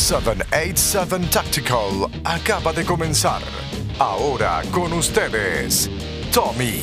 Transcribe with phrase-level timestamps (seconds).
[0.00, 3.42] 787 Tactical acaba de comenzar.
[3.98, 5.90] Ahora con ustedes,
[6.32, 6.80] Tommy.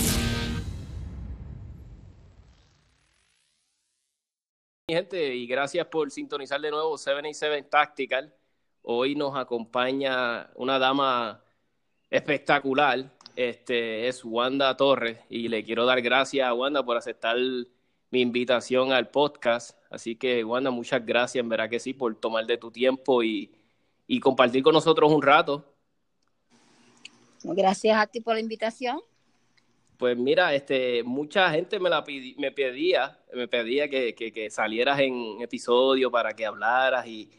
[4.87, 8.33] gente, y gracias por sintonizar de nuevo 787 Tactical.
[8.83, 11.43] Hoy nos acompaña una dama
[12.09, 17.35] espectacular, este es Wanda Torres, y le quiero dar gracias a Wanda por aceptar
[18.09, 19.77] mi invitación al podcast.
[19.89, 23.51] Así que, Wanda, muchas gracias, en verdad que sí, por tomar de tu tiempo y,
[24.07, 25.63] y compartir con nosotros un rato.
[27.43, 28.99] Gracias a ti por la invitación.
[29.97, 32.03] Pues mira, este, mucha gente me la
[32.37, 37.29] me pedía, me pedía que, que, salieras en episodio para que hablaras y,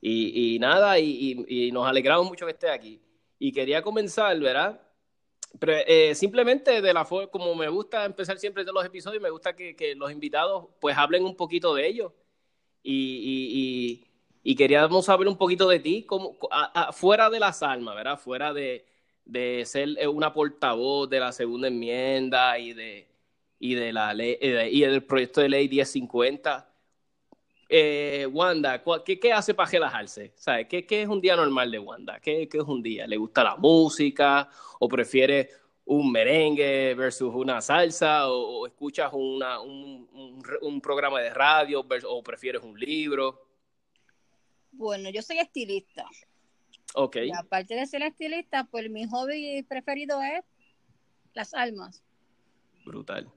[0.00, 3.00] y, y nada, y, y, nos alegramos mucho que estés aquí.
[3.38, 4.80] Y quería comenzar, ¿verdad?
[5.58, 9.30] Pero, eh, simplemente de la forma, como me gusta empezar siempre de los episodios, me
[9.30, 12.12] gusta que, que, los invitados pues hablen un poquito de ellos.
[12.82, 14.06] Y,
[14.42, 16.36] y, queríamos saber un poquito de ti, como,
[16.92, 18.18] fuera de las almas, ¿verdad?
[18.18, 18.86] Fuera de,
[19.24, 23.10] de ser eh, una portavoz de la segunda enmienda y de
[23.60, 26.69] y de la ley y del proyecto de ley 1050.
[27.72, 30.32] Eh, Wanda, ¿qué, ¿qué, hace para relajarse?
[30.34, 30.66] ¿Sabe?
[30.66, 32.18] ¿Qué, ¿Qué, es un día normal de Wanda?
[32.18, 33.06] ¿Qué, ¿Qué, es un día?
[33.06, 34.48] ¿Le gusta la música?
[34.80, 35.50] ¿O prefiere
[35.84, 38.28] un merengue versus una salsa?
[38.28, 41.86] ¿O, escuchas una, un, un, un, programa de radio?
[42.08, 43.46] ¿O prefieres un libro?
[44.72, 46.06] Bueno, yo soy estilista.
[46.94, 47.18] Ok.
[47.18, 50.44] Y aparte de ser estilista, pues mi hobby preferido es
[51.34, 52.02] las almas.
[52.84, 53.30] Brutal.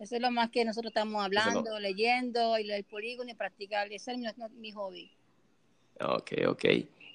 [0.00, 3.92] Eso es lo más que nosotros estamos hablando, leyendo, y el polígono y practicar.
[3.92, 4.18] Ese es
[4.52, 5.12] mi, hobby.
[6.00, 6.64] Ok, ok.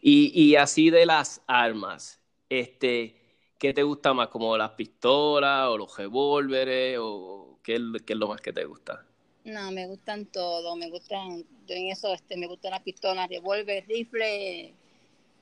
[0.04, 3.16] Y, y, así de las armas, este,
[3.58, 4.28] ¿qué te gusta más?
[4.28, 7.00] ¿Como las pistolas o los revólveres?
[7.02, 9.04] ¿O qué, qué es lo más que te gusta?
[9.46, 10.78] No, me gustan todos.
[10.78, 14.76] Me gustan, yo en eso, este, me gustan las pistolas, revólver, rifle,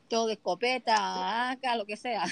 [0.07, 2.23] todo, escopeta, acá, lo que sea.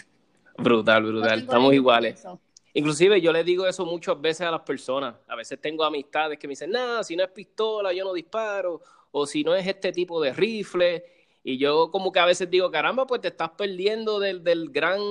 [0.58, 1.40] Brutal, brutal.
[1.40, 2.26] Estamos iguales.
[2.74, 5.16] Inclusive yo le digo eso muchas veces a las personas.
[5.28, 8.82] A veces tengo amistades que me dicen, nada, si no es pistola, yo no disparo.
[9.12, 11.04] O si no es este tipo de rifle.
[11.44, 15.02] Y yo como que a veces digo, caramba, pues te estás perdiendo del, del gran,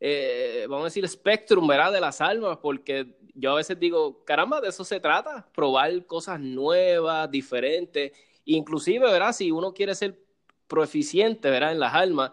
[0.00, 1.92] eh, vamos a decir, spectrum, ¿verdad?
[1.92, 2.58] De las armas.
[2.60, 5.46] Porque yo a veces digo, caramba, de eso se trata.
[5.54, 8.12] Probar cosas nuevas, diferentes.
[8.44, 9.32] Inclusive, ¿verdad?
[9.32, 10.18] Si uno quiere ser
[10.66, 11.72] proeficiente, ¿verdad?
[11.72, 12.32] En las armas,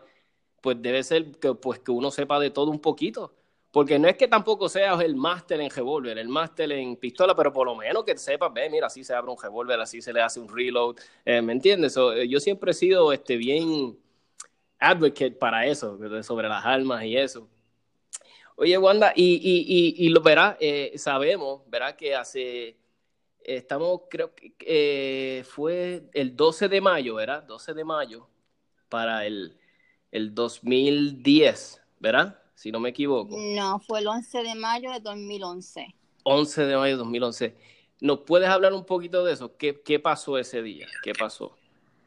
[0.62, 3.34] pues debe ser que, pues, que uno sepa de todo un poquito.
[3.72, 7.52] Porque no es que tampoco seas el máster en revólver, el máster en pistola, pero
[7.52, 10.22] por lo menos que sepas, ve, mira, así se abre un revólver, así se le
[10.22, 10.96] hace un reload,
[11.26, 11.98] eh, ¿me entiendes?
[11.98, 13.98] Eh, yo siempre he sido este, bien
[14.80, 17.48] advocate para eso, sobre las armas y eso.
[18.56, 21.96] Oye, Wanda, y, y, y, lo verás, eh, sabemos, ¿verdad?
[21.96, 22.78] Que hace,
[23.44, 27.44] estamos, creo que fue el 12 de mayo, ¿verdad?
[27.44, 28.28] 12 de mayo
[28.90, 29.58] para el,
[30.12, 32.42] el 2010, ¿verdad?
[32.58, 33.38] Si no me equivoco.
[33.38, 35.94] No, fue el 11 de mayo de 2011.
[36.24, 37.56] 11 de mayo de 2011.
[38.02, 39.56] ¿Nos puedes hablar un poquito de eso?
[39.58, 40.88] ¿Qué, qué pasó ese día?
[41.04, 41.56] ¿Qué pasó?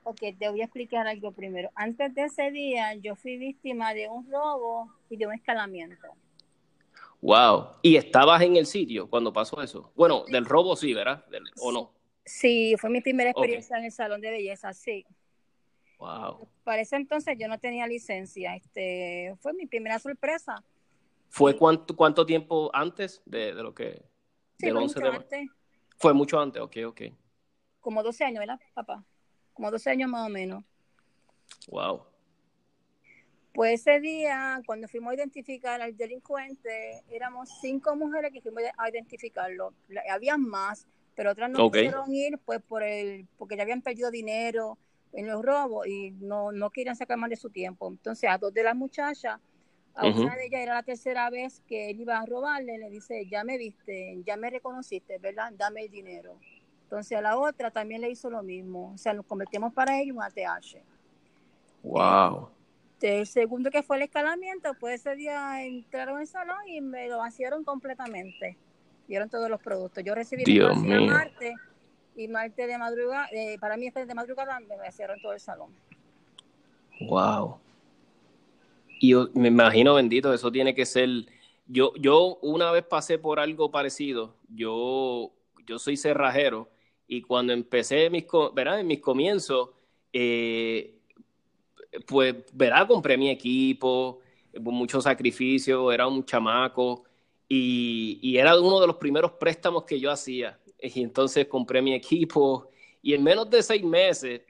[0.02, 1.70] Ok, te voy a explicar algo primero.
[1.76, 6.08] Antes de ese día, yo fui víctima de un robo y de un escalamiento.
[7.20, 7.68] Wow.
[7.82, 9.92] ¿Y estabas en el sitio cuando pasó eso?
[9.94, 11.24] Bueno, del robo sí, ¿verdad?
[11.60, 11.92] ¿O no?
[12.24, 15.06] Sí, fue mi primera experiencia en el salón de belleza, sí.
[16.00, 16.48] Wow.
[16.64, 18.56] Para ese entonces yo no tenía licencia.
[18.56, 20.64] Este, fue mi primera sorpresa.
[21.28, 24.02] ¿Fue cuánto, cuánto tiempo antes de, lo que?
[24.58, 25.48] Sí, fue mucho antes.
[25.98, 27.02] Fue mucho antes, ok, ok.
[27.80, 29.04] Como 12 años, ¿verdad, papá?
[29.52, 30.64] Como 12 años más o menos.
[31.68, 32.04] Wow.
[33.52, 38.88] Pues ese día, cuando fuimos a identificar al delincuente, éramos cinco mujeres que fuimos a
[38.88, 39.74] identificarlo.
[40.10, 44.78] Había más, pero otras no quisieron ir pues por el, porque ya habían perdido dinero
[45.12, 47.88] en los robos y no, no querían sacar más de su tiempo.
[47.88, 49.40] Entonces a dos de las muchachas,
[49.94, 53.26] a una de ellas era la tercera vez que él iba a robarle, le dice,
[53.26, 55.52] ya me viste, ya me reconociste, ¿verdad?
[55.56, 56.38] Dame el dinero.
[56.84, 58.92] Entonces a la otra también le hizo lo mismo.
[58.94, 60.82] O sea, nos convertimos para ella en un ATH.
[61.82, 62.50] Wow.
[63.00, 67.08] el segundo que fue el escalamiento, pues ese día entraron en el salón y me
[67.08, 68.56] lo vaciaron completamente.
[69.08, 70.04] Vieron todos los productos.
[70.04, 71.06] Yo recibí Dios mío.
[71.06, 71.54] martes
[72.16, 75.70] y martes de madrugada, eh, para mí de madrugada me en todo el salón.
[77.00, 77.58] Wow.
[79.00, 81.08] Y yo me imagino, bendito, eso tiene que ser.
[81.66, 84.34] Yo, yo una vez pasé por algo parecido.
[84.48, 85.30] Yo,
[85.66, 86.68] yo soy cerrajero
[87.06, 88.24] y cuando empecé mis,
[88.54, 88.80] ¿verdad?
[88.80, 89.70] en mis comienzos,
[90.12, 90.98] eh,
[92.06, 92.86] pues, ¿verdad?
[92.86, 94.20] Compré mi equipo,
[94.60, 97.04] mucho sacrificio, era un chamaco
[97.48, 101.94] y, y, era uno de los primeros préstamos que yo hacía y entonces compré mi
[101.94, 102.70] equipo
[103.02, 104.42] y en menos de seis meses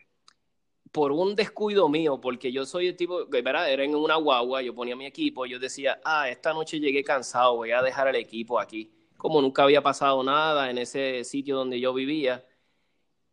[0.93, 3.71] por un descuido mío, porque yo soy el tipo, ¿verdad?
[3.71, 7.57] Era en una guagua, yo ponía mi equipo, yo decía, ah, esta noche llegué cansado,
[7.57, 8.91] voy a dejar el equipo aquí.
[9.17, 12.45] Como nunca había pasado nada en ese sitio donde yo vivía,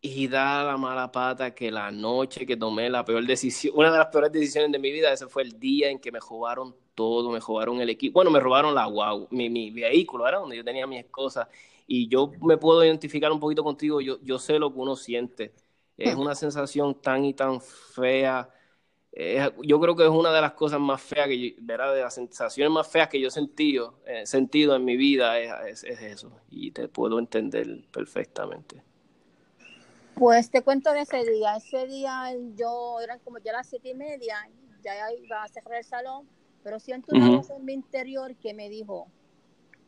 [0.02, 3.98] y da la mala pata que la noche que tomé la peor decisión, una de
[3.98, 7.32] las peores decisiones de mi vida, ese fue el día en que me robaron todo,
[7.32, 10.64] me robaron el equipo, bueno, me robaron la guagua, mi, mi vehículo, era donde yo
[10.64, 11.48] tenía mis cosas,
[11.88, 15.54] y yo me puedo identificar un poquito contigo, yo, yo sé lo que uno siente
[15.98, 18.50] es una sensación tan y tan fea.
[19.64, 21.94] yo creo que es una de las cosas más feas que ¿verdad?
[21.96, 25.84] De las sensaciones más feas que yo he sentido, eh, sentido en mi vida es,
[25.84, 26.32] eso.
[26.50, 28.84] Y te puedo entender perfectamente.
[30.14, 31.56] Pues te cuento de ese día.
[31.56, 34.36] Ese día yo eran como ya las siete y media,
[34.84, 36.28] ya iba a cerrar el salón,
[36.64, 39.08] pero siento una voz en mi interior que me dijo,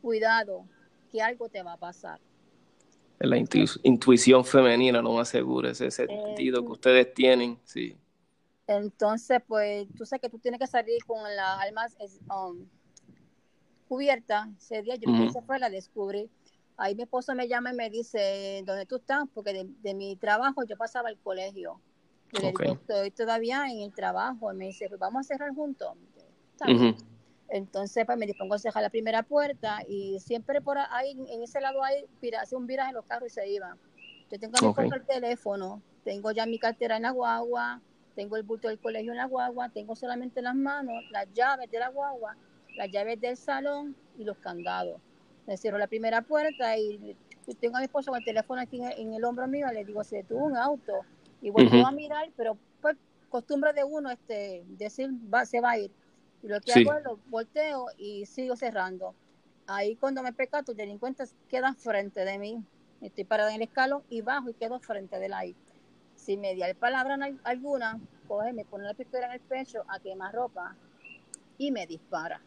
[0.02, 0.64] cuidado,
[1.10, 2.20] que algo te va a pasar
[3.20, 3.36] la
[3.82, 7.96] intuición femenina, lo más seguro, ese sentido que ustedes tienen, sí.
[8.66, 11.96] Entonces, pues, tú sabes que tú tienes que salir con las almas
[12.30, 12.64] um,
[13.88, 14.48] cubiertas.
[14.58, 16.30] Ese día yo uh fue, la descubrí.
[16.76, 19.24] Ahí mi esposo me llama y me dice, ¿dónde tú estás?
[19.34, 21.80] Porque de, mi trabajo yo pasaba al colegio.
[22.32, 24.52] Y le digo, estoy todavía en el trabajo.
[24.52, 25.90] Y me dice, pues vamos a cerrar juntos.
[27.50, 31.60] Entonces, pues me dispongo a cerrar la primera puerta y siempre por ahí, en ese
[31.60, 32.04] lado hay,
[32.40, 33.76] hace un viraje en los carros y se iban.
[34.30, 37.80] Yo tengo a mi el teléfono, tengo ya mi cartera en la guagua,
[38.14, 41.80] tengo el bulto del colegio en la guagua, tengo solamente las manos, las llaves de
[41.80, 42.36] la guagua,
[42.76, 45.00] las llaves del salón y los candados.
[45.48, 47.16] Me cierro la primera puerta y
[47.60, 50.18] tengo a mi esposo con el teléfono aquí en el, hombro mío, le digo, se
[50.18, 51.00] detuvo un auto.
[51.42, 52.96] Y vuelvo a mirar, pero pues
[53.28, 55.90] costumbre de uno este decir, va, se va a ir
[56.42, 59.14] y lo que hago es lo volteo y sigo cerrando.
[59.66, 62.64] Ahí cuando me pecato, el delincuente queda frente de mí.
[63.00, 65.56] Estoy parada en el escalón y bajo y quedo frente de él ahí.
[66.16, 70.34] Si me da palabra alguna, coge, me pone la pistola en el pecho a quemar
[70.34, 70.76] ropa
[71.56, 72.40] y me dispara.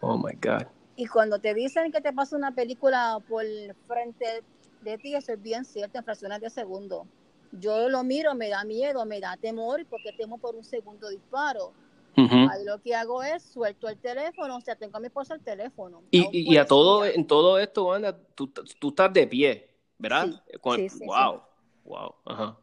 [0.00, 0.66] Oh my God.
[0.96, 3.44] Y cuando te dicen que te pasa una película por
[3.86, 4.42] frente
[4.82, 7.06] de ti, eso es bien cierto en fracciones de segundo.
[7.52, 11.72] Yo lo miro, me da miedo, me da temor porque temo por un segundo disparo
[12.16, 15.42] Ahí lo que hago es suelto el teléfono, o sea, tengo a mi esposa el
[15.42, 16.02] teléfono.
[16.10, 20.28] Y, y, a todo, en todo esto, Wanda, tú, tú estás de pie, ¿verdad?
[20.76, 21.42] Sí, sí, wow,
[21.84, 22.58] wow, ajá.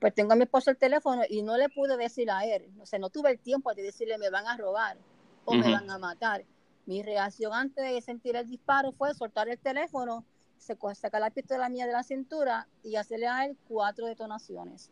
[0.00, 2.86] Pues tengo a mi esposa el teléfono y no le pude decir a él, o
[2.86, 4.96] sea, no tuve el tiempo de decirle me van a robar
[5.44, 6.44] o me van a matar.
[6.86, 10.24] Mi reacción antes de sentir el disparo fue soltar el teléfono,
[10.58, 14.90] sacar la pistola mía de la cintura y hacerle a él cuatro detonaciones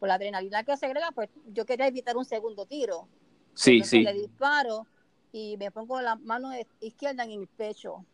[0.00, 3.08] la adrenalina que se agrega, pues yo quería evitar un segundo tiro.
[3.54, 4.02] Sí, sí.
[4.02, 4.86] Le disparo
[5.32, 6.50] y me pongo la mano
[6.80, 8.04] izquierda en mi pecho.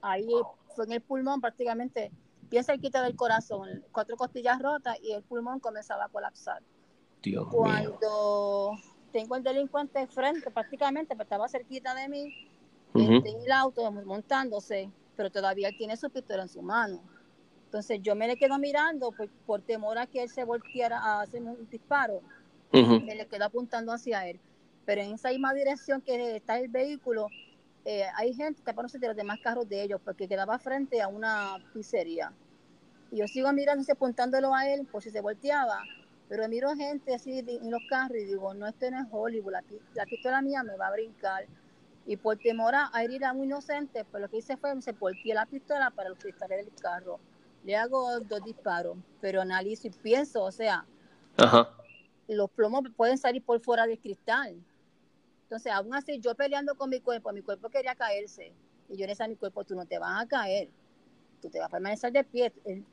[0.00, 0.28] Ahí
[0.74, 2.10] fue en el pulmón prácticamente
[2.48, 6.62] bien cerquita del corazón, cuatro costillas rotas y el pulmón comenzaba a colapsar.
[7.22, 8.72] Dios Cuando
[9.12, 12.50] tengo el delincuente frente, prácticamente pues, estaba cerquita de mí,
[12.94, 17.02] en el auto montándose, pero todavía él tiene su pistola en su mano.
[17.66, 19.12] Entonces yo me le quedo mirando
[19.44, 22.22] por, temor a que él se volteara a hacer un disparo.
[22.72, 24.38] Me le quedo apuntando hacia él.
[24.84, 27.28] Pero en esa misma dirección que está el vehículo,
[27.84, 31.08] eh, hay gente que conoce de los demás carros de ellos, porque quedaba frente a
[31.08, 32.32] una pizzería.
[33.10, 35.82] Y yo sigo mirándose, apuntándolo a él por si se volteaba.
[36.28, 39.64] Pero miro gente así en los carros y digo, no, esto no es Hollywood, la,
[39.94, 41.46] la pistola mía me va a brincar.
[42.04, 45.34] Y por temor a herir a un inocente, pues lo que hice fue, se volteé
[45.34, 47.18] la pistola para los cristales del carro
[47.66, 50.86] le hago dos disparos, pero analizo y pienso, o sea,
[52.28, 54.54] los plomos pueden salir por fuera del cristal.
[55.42, 58.52] Entonces, aún así, yo peleando con mi cuerpo, mi cuerpo quería caerse.
[58.88, 60.68] Y yo le decía a mi cuerpo, tú no te vas a caer,
[61.42, 62.52] tú te vas a permanecer de pie.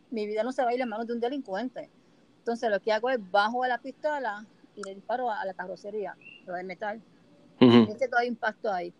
[0.09, 1.91] Mi vida no se va a ir en manos de un delincuente.
[2.39, 4.43] Entonces, lo que hago es bajo a la pistola
[4.75, 6.99] y le disparo a, la carrocería, lo de metal.
[7.61, 8.91] Uh Ese todo impacto ahí.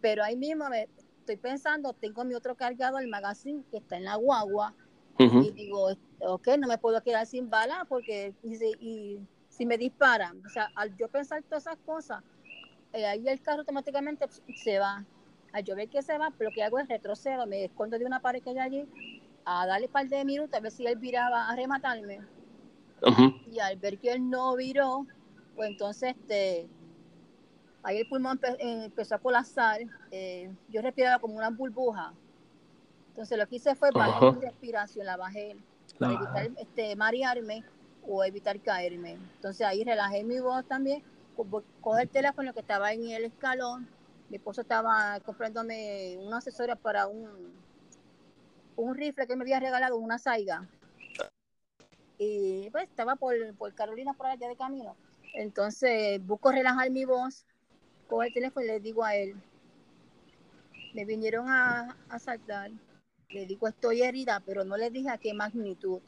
[0.00, 0.88] Pero ahí mismo me,
[1.18, 4.72] estoy pensando, tengo mi otro cargado, el magazine, que está en la guagua,
[5.20, 5.88] y digo,
[6.20, 10.96] ok, no me puedo quedar sin bala porque y, si me disparan, o sea, al
[10.96, 12.22] yo pensar todas esas cosas,
[12.92, 15.04] eh, ahí el carro automáticamente se va.
[15.52, 18.20] Al yo ver que se va, lo que hago es retrocedo, me escondo de una
[18.20, 18.88] pared que hay allí,
[19.44, 22.20] a darle un par de minutos a ver si él viraba a rematarme.
[23.50, 25.06] Y al ver que él no viró,
[25.56, 26.68] pues entonces este,
[27.82, 32.14] ahí el pulmón eh, empezó a colapsar, eh, yo respiraba como una burbuja
[33.10, 35.56] entonces lo que hice fue bajar mi respiración, la bajé
[35.98, 37.64] para evitar este, marearme
[38.06, 39.18] o evitar caerme.
[39.36, 41.02] Entonces ahí relajé mi voz también,
[41.80, 43.88] coger el teléfono que estaba en el escalón,
[44.30, 47.52] mi esposo estaba comprándome una asesoría para un,
[48.76, 50.66] un rifle que me había regalado, una saiga.
[52.18, 54.94] y pues estaba por, por Carolina por allá de camino.
[55.34, 57.44] Entonces busco relajar mi voz,
[58.08, 59.34] cojo el teléfono y le digo a él,
[60.94, 62.70] me vinieron a, a saltar,
[63.32, 66.00] le digo estoy herida, pero no le dije a qué magnitud.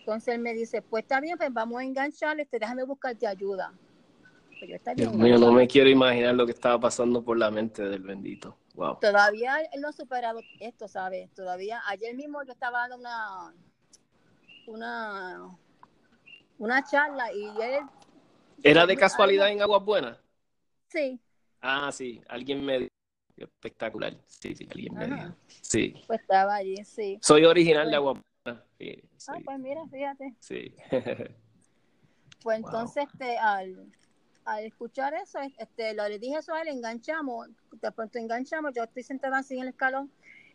[0.00, 3.72] Entonces él me dice, pues está bien, pues vamos a engancharle, este, déjame buscarte ayuda.
[4.58, 8.02] Pues Dios mío, no me quiero imaginar lo que estaba pasando por la mente del
[8.02, 8.58] bendito.
[8.74, 8.98] Wow.
[9.00, 11.30] Todavía él no ha superado esto, ¿sabes?
[11.32, 13.54] Todavía, ayer mismo yo estaba dando una,
[14.66, 15.58] una,
[16.58, 17.80] una charla y él...
[18.62, 20.18] ¿Era de casualidad en Aguas Buenas?
[20.88, 21.18] Sí.
[21.62, 22.99] Ah, sí, alguien me dijo.
[23.44, 24.16] Espectacular.
[24.26, 25.34] Sí, sí, alguien me dijo.
[25.62, 25.94] Sí.
[26.06, 27.18] Pues estaba allí, sí.
[27.22, 28.64] Soy original de Aguas Buenas.
[29.28, 30.34] Ah, pues mira, fíjate.
[30.38, 30.74] Sí.
[32.42, 33.86] pues entonces, este, al,
[34.44, 39.02] al escuchar eso, este, le dije eso a él, enganchamos, de pronto enganchamos, yo estoy
[39.02, 40.10] sentada así en el escalón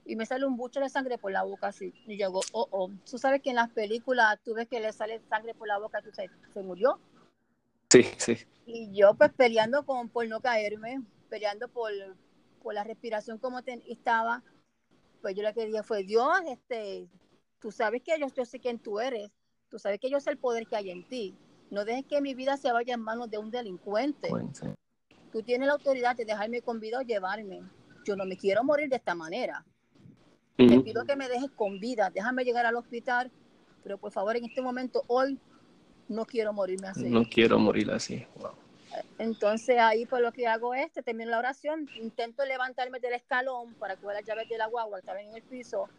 [0.05, 1.93] y me sale un bucho de sangre por la boca así.
[2.05, 4.93] Y yo digo, oh, oh, tú sabes que en las películas tú ves que le
[4.93, 6.99] sale sangre por la boca, tú sabes, se murió.
[7.89, 8.37] Sí, sí.
[8.65, 11.91] Y yo pues peleando con, por no caerme, peleando por,
[12.65, 14.43] por la respiración como estaba,
[15.21, 17.07] pues yo lo que dije fue, Dios, este,
[17.59, 19.31] tú sabes que yo, yo sé quién tú eres,
[19.69, 21.37] tú sabes que yo sé el poder que hay en ti
[21.71, 24.29] no dejes que mi vida se vaya en manos de un delincuente.
[25.31, 27.61] Tú tienes la autoridad de dejarme con vida o llevarme.
[28.05, 29.65] Yo no me quiero morir de esta manera.
[30.55, 32.09] Te pido que me dejes con vida.
[32.13, 33.31] Déjame llegar al hospital.
[33.83, 35.37] Pero por favor, en este momento, hoy,
[36.07, 37.09] no quiero morirme así.
[37.09, 38.25] No quiero morir así.
[39.17, 43.95] Entonces ahí pues lo que hago es, termino la oración, intento levantarme del escalón para
[43.95, 45.89] coger las llaves de la guagua, estaba en el piso,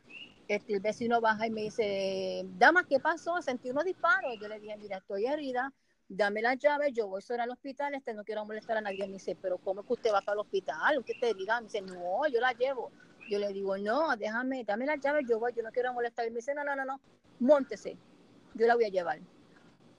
[0.49, 3.41] este, el vecino baja y me dice, dama, ¿qué pasó?
[3.43, 4.39] Sentí unos disparos.
[4.41, 5.73] Yo le dije, mira, estoy herida,
[6.09, 9.07] dame la llave, yo voy sola al hospital, este, no quiero molestar a nadie.
[9.07, 10.99] Me dice, pero ¿cómo es que usted va para el hospital?
[10.99, 11.61] ¿Usted te herida?
[11.61, 12.93] Me dice, no, yo la llevo.
[13.29, 16.27] Yo le digo, no, déjame, dame la llave, yo voy, yo no quiero molestar.
[16.27, 17.01] Y me dice, no, no, no, no,
[17.41, 17.97] móntese,
[18.55, 19.19] yo la voy a llevar.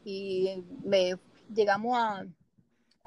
[0.05, 1.19] Y me
[1.53, 2.25] llegamos a,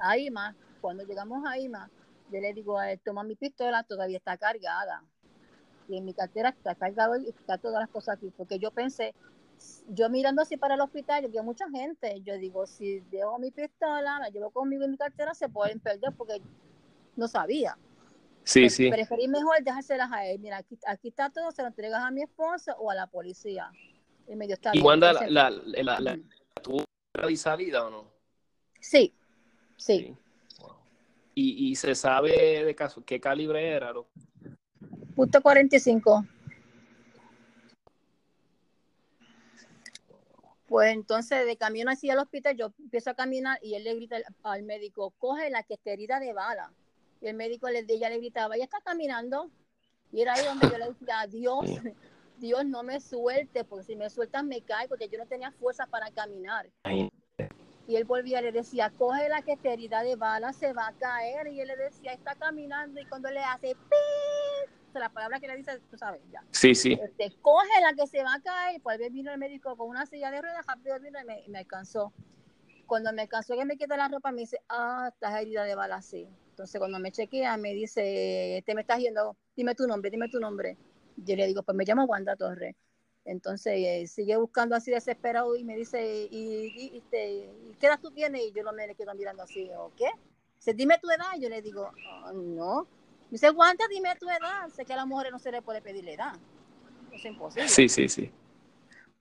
[0.01, 1.89] a Ima, cuando llegamos a Ima,
[2.31, 5.03] yo le digo a él, toma mi pistola, todavía está cargada
[5.87, 9.13] y en mi cartera está cargado y está todas las cosas aquí, porque yo pensé,
[9.89, 13.51] yo mirando así para el hospital, yo vi mucha gente, yo digo, si dejo mi
[13.51, 16.41] pistola, la llevo conmigo en mi cartera, se pueden perder porque
[17.15, 17.77] no sabía.
[18.43, 18.89] Sí, sí.
[18.89, 20.39] Preferí mejor dejárselas a él.
[20.39, 23.69] Mira, aquí, aquí está todo, se lo entregas a mi esposa o a la policía.
[24.27, 28.11] Y me dio ¿Y Wanda, la, la, la, la, salida o no?
[28.79, 29.13] Sí,
[29.81, 30.15] sí.
[31.33, 33.93] ¿Y, ¿Y, se sabe de caso qué calibre era?
[33.93, 34.07] ¿no?
[35.15, 36.25] Punto 45.
[40.67, 44.17] Pues entonces de camino así al hospital, yo empiezo a caminar y él le grita
[44.43, 46.71] al médico, coge la que esté herida de bala.
[47.19, 49.51] Y el médico le, ella le gritaba, ya está caminando.
[50.11, 51.65] Y era ahí donde yo le decía, Dios,
[52.37, 55.87] Dios no me suelte, porque si me sueltas me cae, porque yo no tenía fuerza
[55.87, 56.69] para caminar.
[57.91, 60.87] Y él volvía y le decía, coge la que esté herida de bala, se va
[60.87, 61.47] a caer.
[61.47, 63.01] Y él le decía, está caminando.
[63.01, 64.71] Y cuando le hace, ¡pip!
[64.93, 66.41] la palabra que le dice, tú sabes, ya.
[66.51, 66.93] Sí, sí.
[66.93, 70.31] Este, coge la que se va a caer, pues vino el médico con una silla
[70.31, 72.13] de ruedas, rápido vino y me, me alcanzó.
[72.87, 76.01] Cuando me alcanzó que me quita la ropa, me dice, ah, estás herida de bala,
[76.01, 76.29] sí.
[76.49, 80.39] Entonces cuando me chequea, me dice, te me estás yendo, dime tu nombre, dime tu
[80.39, 80.77] nombre.
[81.17, 82.75] Yo le digo, pues me llamo Wanda Torres.
[83.25, 87.49] Entonces eh, sigue buscando así desesperado y me dice, ¿y, este,
[87.79, 88.41] qué edad tú tienes?
[88.41, 90.09] Y yo no me quedo mirando así, ¿o qué?
[90.57, 91.35] Dice, dime tu edad.
[91.35, 91.91] Y yo le digo,
[92.25, 92.87] oh, no.
[93.29, 94.67] Dice, Wanda, dime tu edad.
[94.73, 96.33] Sé que a las mujeres no se le puede pedir la edad.
[97.11, 97.67] Es imposible.
[97.67, 98.31] Sí, sí, sí.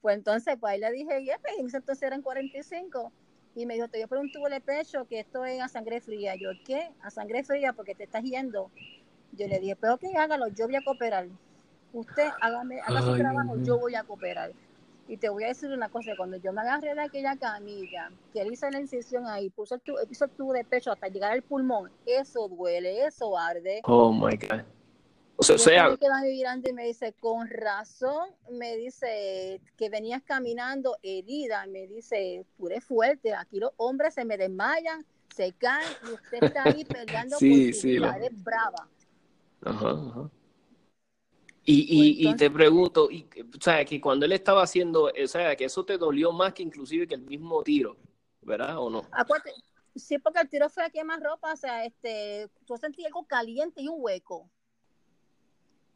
[0.00, 3.12] Pues entonces, pues ahí le dije, y pues, entonces eran 45.
[3.54, 5.68] Y me dijo, te voy a poner un tubo de pecho que esto es a
[5.68, 6.34] sangre fría.
[6.36, 6.90] Yo, ¿qué?
[7.02, 8.70] A sangre fría porque te estás yendo.
[9.32, 11.28] Yo le dije, pero que hágalo, yo voy a cooperar.
[11.92, 14.52] Usted hágame, haga su trabajo, yo voy a cooperar.
[15.08, 18.42] Y te voy a decir una cosa, cuando yo me agarré de aquella camilla, que
[18.42, 21.32] él hizo la incisión ahí, puso el, tubo, puso el tubo de pecho hasta llegar
[21.32, 23.80] al pulmón, eso duele, eso arde.
[23.84, 24.62] Oh my God.
[25.40, 31.86] O sea, sea y me dice, con razón, me dice que venías caminando herida, me
[31.86, 35.04] dice, tú eres fuerte, aquí los hombres se me desmayan,
[35.34, 38.86] se caen y usted está ahí peleando sí, sí, vida, eres brava.
[39.64, 40.30] Ajá, ajá.
[41.64, 45.66] Y, y, te pregunto, y, o sea, que cuando él estaba haciendo, o sea, que
[45.66, 47.96] eso te dolió más que inclusive que el mismo tiro,
[48.40, 48.78] ¿verdad?
[48.78, 49.04] ¿O no?
[49.12, 49.52] Acuérdate,
[49.94, 53.82] sí, porque el tiro fue a quemar ropa, o sea, este, tú sentí algo caliente
[53.82, 54.48] y un hueco.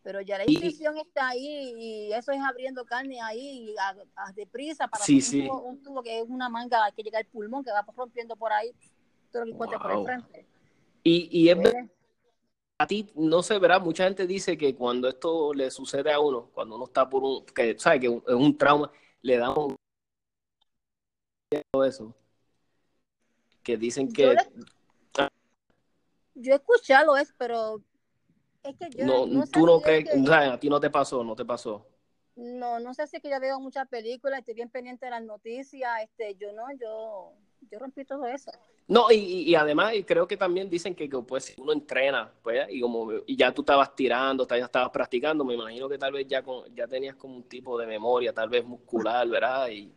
[0.02, 4.86] Pero ya la incisión está ahí y eso es abriendo carne ahí a, a deprisa
[4.86, 5.48] para sí, sí.
[5.48, 8.70] Un, tubo, que es una manga que llega al pulmón, que va rompiendo por ahí
[9.32, 10.46] todo lo que encuentre por el frente.
[11.02, 11.58] Y, y es
[12.78, 16.50] a ti no se verá, mucha gente dice que cuando esto le sucede a uno,
[16.52, 18.90] cuando uno está por un, que sabe que es un trauma,
[19.22, 19.76] le da un
[21.86, 22.14] eso.
[23.62, 24.36] Que dicen que...
[26.36, 27.80] Yo, he escuchado eso, pero
[28.64, 29.06] es que yo...
[29.06, 31.86] No, tú no crees, a ti no te pasó, no te pasó.
[32.34, 35.22] No, no sé si es que yo veo muchas películas, estoy bien pendiente de las
[35.22, 37.32] noticias, este, yo no, yo,
[37.70, 38.50] yo rompí todo eso.
[38.86, 42.66] No, y, y además y creo que también dicen que, pues si uno entrena, pues,
[42.70, 46.26] y como y ya tú estabas tirando, ya estabas practicando, me imagino que tal vez
[46.26, 49.68] ya con, ya tenías como un tipo de memoria, tal vez muscular, ¿verdad?
[49.68, 49.92] Y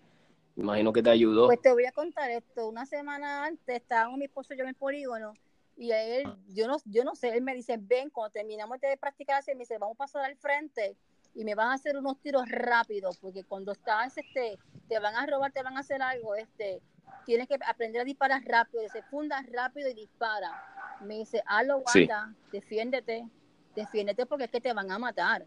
[0.56, 1.48] me imagino que te ayudó.
[1.48, 4.70] Pues te voy a contar esto, una semana antes estábamos mi esposo y yo en
[4.70, 5.34] el polígono,
[5.76, 9.44] y él, yo no, yo no sé, él me dice, ven, cuando terminamos de practicar,
[9.48, 10.96] me dice, vamos a pasar al frente,
[11.36, 14.58] y me van a hacer unos tiros rápidos, porque cuando estás, este,
[14.88, 16.82] te van a robar, te van a hacer algo, este,
[17.26, 20.64] tienes que aprender a disparar rápido, se funda rápido y dispara.
[21.02, 23.28] Me dice, hazlo, guarda, defiéndete,
[23.76, 25.46] defiéndete porque es que te van a matar.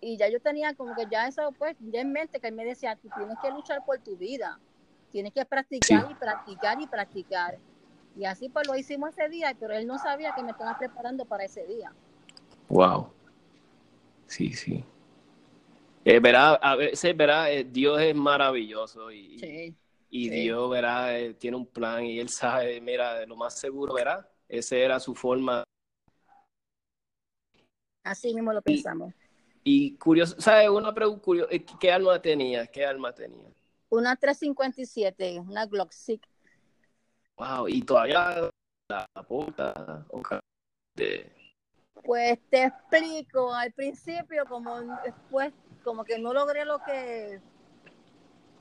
[0.00, 2.64] Y ya yo tenía como que ya eso, pues, ya en mente que él me
[2.64, 4.58] decía, tú tienes que luchar por tu vida,
[5.12, 7.58] tienes que practicar y practicar y practicar.
[8.16, 11.24] Y así pues lo hicimos ese día, pero él no sabía que me estaba preparando
[11.24, 11.92] para ese día.
[12.68, 13.12] Wow.
[14.26, 14.84] Sí, sí.
[16.04, 19.74] Eh, verá, a veces, verá, eh, Dios es maravilloso y,
[20.14, 24.30] y Dios, verá, eh, tiene un plan y Él sabe, mira, lo más seguro, verá,
[24.46, 25.64] esa era su forma.
[28.04, 29.14] Así mismo lo pensamos.
[29.64, 30.68] Y, curioso, ¿sabes?
[30.68, 31.50] Una pregunta curiosa,
[31.80, 32.66] ¿qué alma tenía?
[32.66, 33.48] ¿Qué alma tenía?
[33.88, 35.92] Una 357, una Glock
[37.38, 38.50] Wow, y todavía
[38.90, 40.06] la, puta,
[40.94, 41.32] de
[42.04, 45.52] pues te explico, al principio como después
[45.84, 47.40] como que no logré lo que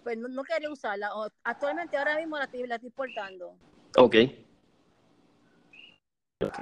[0.04, 1.10] pues no, quería usarla.
[1.44, 3.56] Actualmente ahora mismo la estoy, la estoy portando.
[3.98, 4.16] Ok.
[6.44, 6.58] Ok.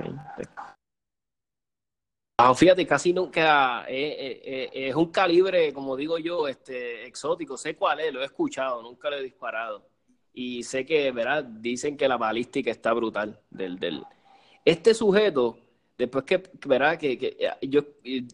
[2.41, 4.41] Ah, fíjate, casi nunca eh, eh,
[4.73, 7.57] eh, es un calibre, como digo yo, este exótico.
[7.57, 9.89] Sé cuál es, lo he escuchado, nunca lo he disparado.
[10.33, 11.43] Y sé que, ¿verdad?
[11.43, 13.41] Dicen que la balística está brutal.
[13.49, 14.05] Del, del...
[14.63, 15.59] Este sujeto,
[15.97, 16.97] después que, ¿verdad?
[16.97, 17.81] Que, que yo,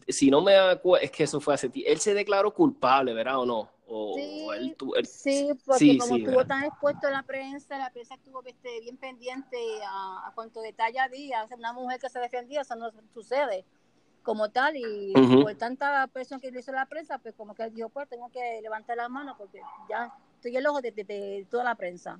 [0.06, 3.40] si no me acuerdo, es que eso fue hace tiempo, él se declaró culpable, ¿verdad?
[3.40, 3.75] ¿O no?
[3.88, 8.42] O, sí, él, sí, porque como estuvo tan expuesto a la prensa, la prensa estuvo
[8.44, 11.44] este, bien pendiente a, a cuánto detalle había.
[11.44, 13.64] O sea, una mujer que se defendía, eso no sucede
[14.24, 14.76] como tal.
[14.76, 18.08] Y por tanta presión que le hizo la prensa, pues como que él dijo, pues
[18.08, 22.18] tengo que levantar la mano porque ya estoy el ojo de, de toda la prensa.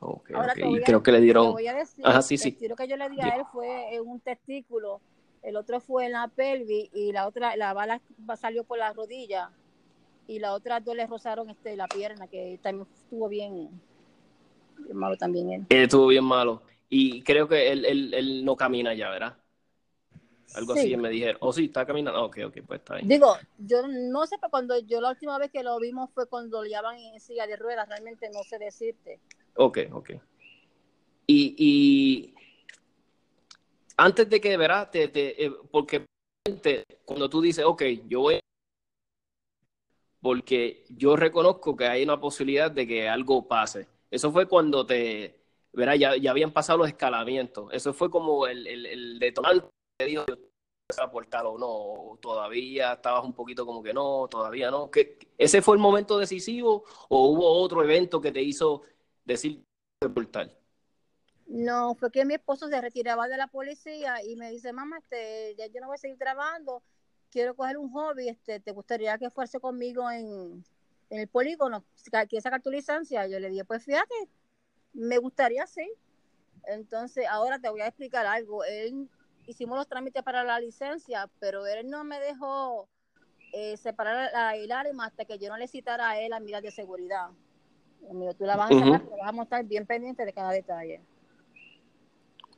[0.00, 1.54] Ahora y creo que le dieron.
[2.02, 2.58] Ajá, sí, sí.
[2.60, 5.00] El que yo le di a él fue en un testículo,
[5.42, 8.00] el otro fue en la pelvis y la otra, la bala
[8.36, 9.50] salió por la rodilla
[10.30, 13.68] y la otra dos le rozaron este, la pierna, que también estuvo bien,
[14.92, 15.66] malo también él.
[15.68, 16.62] estuvo bien malo.
[16.88, 19.36] Y creo que él, él, él no camina ya, ¿verdad?
[20.54, 21.36] Algo así me dijeron.
[21.40, 22.24] Oh, sí, está caminando.
[22.24, 23.02] Ok, ok, pues está ahí.
[23.04, 26.62] Digo, yo no sé, pero cuando yo la última vez que lo vimos fue cuando
[26.62, 27.88] lo llevaban en silla de ruedas.
[27.88, 29.20] Realmente no sé decirte.
[29.56, 30.10] Ok, ok.
[31.26, 32.34] Y, y
[33.96, 36.04] antes de que, verás, te, te, eh, porque
[37.04, 38.39] cuando tú dices, ok, yo voy
[40.20, 43.88] porque yo reconozco que hay una posibilidad de que algo pase.
[44.10, 45.40] Eso fue cuando te,
[45.72, 47.72] verás, ya, ya habían pasado los escalamientos.
[47.72, 50.24] Eso fue como el, el, el detonante que dijo,
[50.98, 54.90] aportar o no, todavía estabas un poquito como que no, todavía no.
[54.90, 58.82] ¿Que, ¿Ese fue el momento decisivo o hubo otro evento que te hizo
[59.24, 59.62] decir
[60.14, 60.56] portal?
[61.46, 65.56] No, fue que mi esposo se retiraba de la policía y me dice, mamá, este,
[65.56, 66.82] ya yo no voy a seguir trabajando,
[67.30, 70.64] quiero coger un hobby, este, ¿te gustaría que fuese conmigo en,
[71.10, 71.84] el polígono?
[72.28, 73.26] ¿Quieres sacar tu licencia?
[73.26, 74.14] Yo le dije, pues fíjate,
[74.92, 75.90] me gustaría, sí.
[76.66, 78.64] Entonces, ahora te voy a explicar algo.
[78.64, 79.08] Él,
[79.46, 82.88] hicimos los trámites para la licencia, pero él no me dejó
[83.52, 86.70] eh, separar el arma hasta que yo no le citara a él a miras de
[86.70, 87.30] seguridad
[88.36, 91.00] tú la vas a sacar, pero vamos a estar bien pendientes de cada detalle.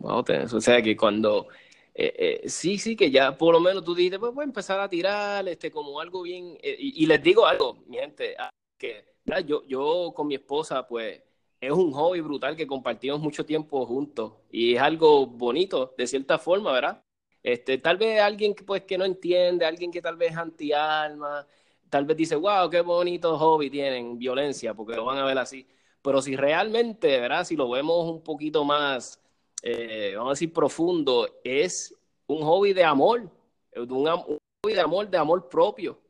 [0.00, 1.48] o sea que cuando
[1.94, 4.80] eh, eh, sí, sí, que ya por lo menos tú dices, pues voy a empezar
[4.80, 6.56] a tirar este como algo bien.
[6.62, 9.04] Eh, y, les digo algo, mi gente, ah, que
[9.46, 11.22] yo, yo con mi esposa, pues
[11.60, 16.38] es un hobby brutal que compartimos mucho tiempo juntos y es algo bonito, de cierta
[16.38, 17.04] forma, ¿verdad?
[17.42, 21.46] Este, tal vez alguien que, pues, que no entiende, alguien que tal vez es anti-alma,
[21.90, 25.66] tal vez dice, wow, qué bonito hobby tienen, violencia, porque lo van a ver así.
[26.02, 27.44] Pero si realmente, ¿verdad?
[27.44, 29.21] Si lo vemos un poquito más,
[29.62, 31.94] eh, vamos a decir, profundo, es
[32.26, 33.30] un hobby de amor,
[33.76, 36.00] un, hobby de amor, de amor propio,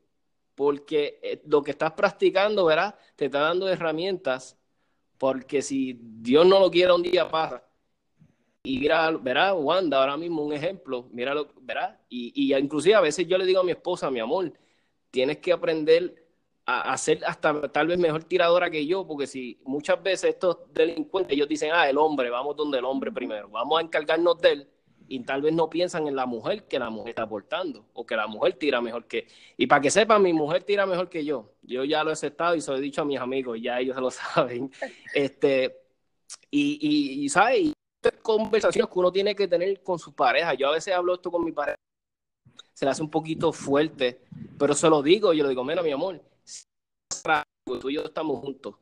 [0.55, 2.95] porque eh, lo que estás practicando, ¿verdad?
[3.15, 4.57] Te está dando herramientas,
[5.19, 7.63] porque si Dios no lo quiere un día pasa.
[8.63, 13.27] Y mira, verá, Wanda, ahora mismo un ejemplo, míralo, verá, y, y inclusive a veces
[13.27, 14.53] yo le digo a mi esposa, mi amor,
[15.11, 16.22] tienes que aprender
[16.65, 21.35] a, ser hasta tal vez mejor tiradora que yo, porque si muchas veces estos delincuentes,
[21.35, 24.69] ellos dicen, ah, el hombre, vamos donde el hombre primero, vamos a encargarnos de él,
[25.07, 28.15] y tal vez no piensan en la mujer que la mujer está aportando, o que
[28.15, 29.27] la mujer tira mejor que...
[29.57, 31.53] Y para que sepan, mi mujer tira mejor que yo.
[31.61, 33.97] Yo ya lo he aceptado y se lo he dicho a mis amigos, ya ellos
[33.97, 34.71] lo saben.
[35.13, 35.81] Este,
[36.49, 37.73] y, y, y ¿sabes?
[38.21, 40.53] conversaciones que uno tiene que tener con su pareja.
[40.53, 41.77] Yo a veces hablo esto con mi pareja,
[42.73, 44.21] se le hace un poquito fuerte,
[44.57, 46.21] pero se lo digo, yo le digo, mira, mi amor,
[47.65, 48.75] tú y yo estamos juntos.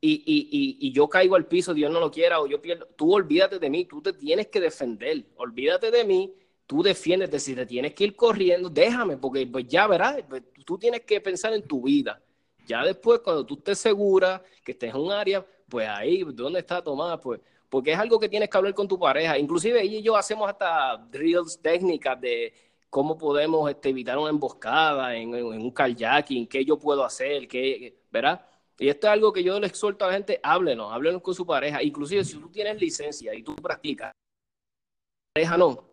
[0.00, 3.14] Y, y, y, yo caigo al piso, Dios no lo quiera, o yo pierdo, tú
[3.14, 6.34] olvídate de mí, tú te tienes que defender, olvídate de mí,
[6.66, 10.76] tú defiéndete, si te tienes que ir corriendo, déjame, porque pues ya verás, pues, tú
[10.76, 12.22] tienes que pensar en tu vida.
[12.66, 16.82] Ya después, cuando tú estés segura, que estés en un área, pues ahí, ¿dónde está
[16.82, 17.18] Tomás?
[17.22, 17.40] Pues
[17.74, 19.36] porque es algo que tienes que hablar con tu pareja.
[19.36, 22.54] Inclusive ella y yo hacemos hasta drills técnicas de
[22.94, 28.46] cómo podemos este, evitar una emboscada en, un kayaking, qué yo puedo hacer, qué, ¿verdad?
[28.78, 31.44] Y esto es algo que yo les exhorto a la gente, háblenos, háblenos con su
[31.44, 31.82] pareja.
[31.82, 34.12] Inclusive si tú tienes licencia y tú practicas,
[35.32, 35.88] pareja no,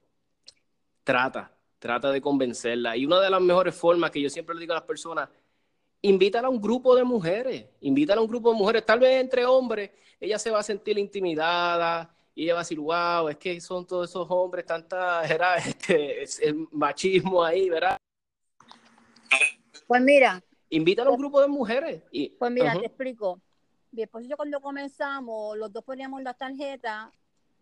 [1.04, 2.96] trata, trata de convencerla.
[2.96, 5.28] Y una de las mejores formas que yo siempre le digo a las personas
[6.04, 9.44] invítala a un grupo de mujeres, invítala a un grupo de mujeres, tal vez entre
[9.44, 13.62] hombres, ella se va a sentir intimidada y ella va a decir, wow, es que
[13.62, 18.00] son todos esos hombres, tanta, era este, el machismo ahí, ¿verdad?
[19.86, 20.42] Pues mira.
[20.72, 22.02] Invítala a un grupo de mujeres.
[22.10, 23.40] Y, pues mira, te explico.
[23.92, 27.12] Después yo cuando comenzamos, los dos poníamos las tarjetas,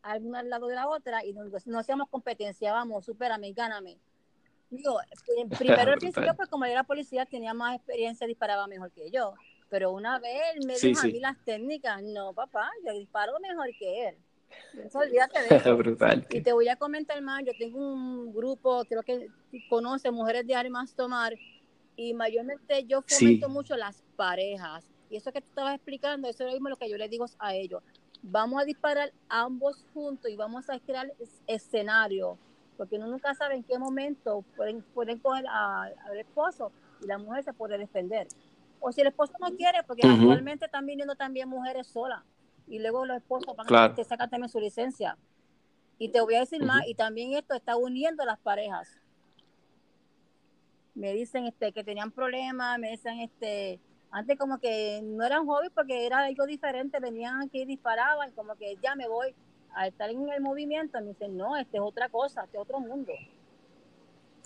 [0.01, 3.97] alguna al lado de la otra, y nos, hacíamos competencia, vamos, supérame, gáname.
[4.69, 4.97] Digo,
[5.59, 9.33] primero al principio, pues como era policía, tenía más experiencia, disparaba mejor que yo.
[9.67, 13.67] Pero una vez él me dijo a mí las técnicas, no, papá, yo disparo mejor
[13.77, 14.17] que él.
[14.93, 15.77] Olvídate de eso.
[15.77, 16.25] Brutal.
[16.29, 19.27] Y te voy a comentar más, yo tengo un grupo, creo que
[19.69, 21.33] conoce Mujeres de Armas Tomar,
[21.95, 24.85] y mayormente yo fomento mucho las parejas.
[25.09, 27.25] Y eso que tú estabas explicando, eso es lo mismo lo que yo les digo
[27.39, 27.81] a ellos.
[28.21, 31.11] Vamos a disparar ambos juntos y vamos a crear
[31.47, 32.37] escenario
[32.79, 36.71] porque uno nunca sabe en qué momento pueden, pueden coger al esposo
[37.03, 38.25] y la mujer se puede defender.
[38.79, 42.23] O si el esposo no quiere, porque actualmente están viniendo también mujeres solas
[42.69, 45.17] y luego los esposos van a que sacar también su licencia.
[45.97, 48.87] Y te voy a decir más, y también esto está uniendo a las parejas.
[50.95, 53.79] Me dicen este que tenían problemas, me dicen este
[54.11, 58.55] antes como que no eran jóvenes porque era algo diferente, venían aquí y disparaban, como
[58.55, 59.35] que ya me voy,
[59.75, 62.79] al estar en el movimiento, me dicen, no, este es otra cosa, este es otro
[62.79, 63.13] mundo.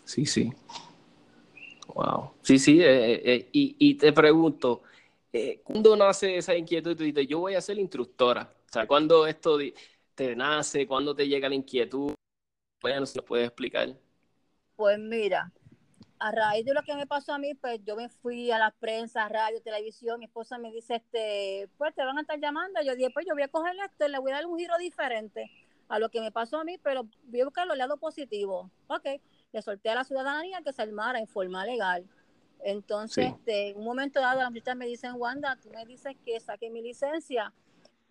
[0.03, 0.51] Sí, sí.
[1.93, 2.31] Wow.
[2.41, 4.81] Sí, sí, eh, eh, eh, y, y, te pregunto,
[5.63, 6.96] ¿cuándo nace esa inquietud?
[6.96, 8.54] Tú dices, yo voy a ser instructora.
[8.69, 9.58] O sea, ¿cuándo esto
[10.15, 10.88] te nace?
[10.88, 12.13] ¿Cuándo te llega la inquietud?
[12.82, 13.96] Bueno, ¿se lo puedes explicar?
[14.76, 15.52] Pues mira,
[16.19, 18.72] a raíz de lo que me pasó a mí, pues yo me fui a la
[18.72, 22.96] prensa, radio, televisión, mi esposa me dice, este, pues te van a estar llamando, yo
[22.96, 25.52] dije, pues yo voy a coger esto y le voy a dar un giro diferente
[25.89, 28.69] a lo que me pasó a mí, pero voy a buscar los lados positivos.
[28.88, 29.06] Ok,
[29.52, 32.06] le solté a la ciudadanía que se armara en forma legal.
[32.63, 36.39] Entonces, este, en un momento dado, las muchachas me dicen, Wanda, tú me dices que
[36.39, 37.54] saque mi licencia,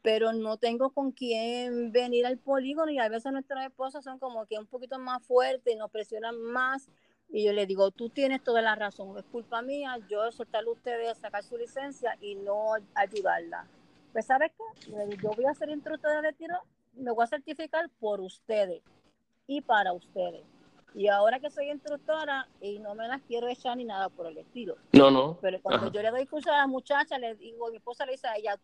[0.03, 4.47] pero no tengo con quién venir al polígono y a veces nuestras esposas son como
[4.47, 6.89] que un poquito más fuertes y nos presionan más
[7.33, 10.73] y yo le digo, tú tienes toda la razón, es culpa mía, yo soltarle a
[10.73, 13.67] ustedes a sacar su licencia y no ayudarla.
[14.13, 15.17] Pues, ¿sabes qué?
[15.23, 16.59] Yo voy a ser instructora de tiro,
[16.93, 18.83] me voy a certificar por ustedes
[19.47, 20.45] y para ustedes.
[20.95, 24.37] Y ahora que soy instructora y no me las quiero echar ni nada por el
[24.39, 24.77] estilo.
[24.93, 25.39] No, no.
[25.41, 28.29] Pero cuando yo le doy curso a la muchacha, le digo, mi esposa le dice
[28.29, 28.59] a ella,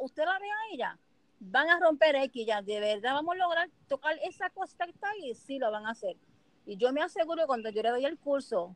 [0.00, 0.98] ¿usted la ve a ella?
[1.38, 5.10] Van a romper X ya, de verdad vamos a lograr tocar esa cosa que está
[5.10, 6.16] ahí, sí lo van a hacer.
[6.64, 8.74] Y yo me aseguro cuando yo le doy el curso,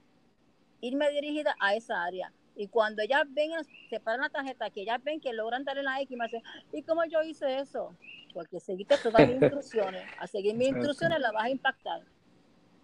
[0.83, 2.33] irme dirigida a esa área.
[2.55, 3.53] Y cuando ellas ven,
[3.89, 7.05] separan la tarjeta, que ellas ven que logran darle la X, me dicen, ¿y cómo
[7.07, 7.95] yo hice eso?
[8.35, 10.05] Porque seguiste todas mis instrucciones.
[10.19, 12.03] A seguir mis instrucciones la vas a impactar.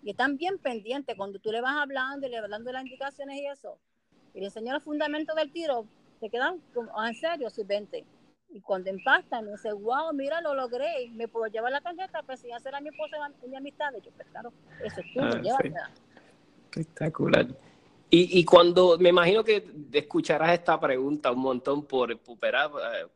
[0.07, 3.41] Y están bien pendientes cuando tú le vas hablando y le vas dando las indicaciones
[3.41, 3.77] y eso.
[4.35, 5.85] Y le enseño los fundamentos del tiro,
[6.21, 8.05] te quedan como, ah, en serio, sí, vente.
[8.51, 12.39] Y cuando empasta, me dice, wow, mira, lo logré, me puedo llevar la tarjeta, pues
[12.39, 13.93] si hacer a mi esposa y mi amistad.
[13.95, 14.53] yo, pues claro,
[14.85, 15.91] eso es tuyo, ah,
[16.71, 17.49] Espectacular.
[18.09, 22.37] Y, y, cuando me imagino que escucharás esta pregunta un montón por, por,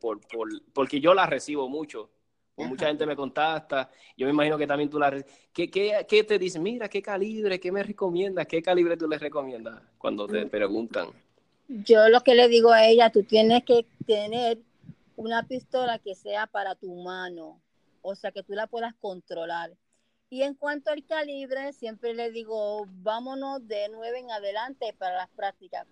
[0.00, 0.20] por,
[0.72, 2.11] porque yo la recibo mucho.
[2.68, 5.11] Mucha gente me contacta, yo me imagino que también tú la
[5.53, 6.62] ¿Qué, qué, qué te dicen?
[6.62, 7.59] Mira, ¿qué calibre?
[7.59, 8.46] ¿Qué me recomiendas?
[8.46, 10.51] ¿Qué calibre tú les recomiendas cuando te mm.
[10.51, 11.09] preguntan?
[11.68, 14.59] Yo lo que le digo a ella, tú tienes que tener
[15.16, 17.61] una pistola que sea para tu mano,
[18.03, 19.70] o sea, que tú la puedas controlar.
[20.31, 25.29] Y en cuanto al calibre, siempre le digo, vámonos de 9 en adelante para las
[25.31, 25.87] prácticas.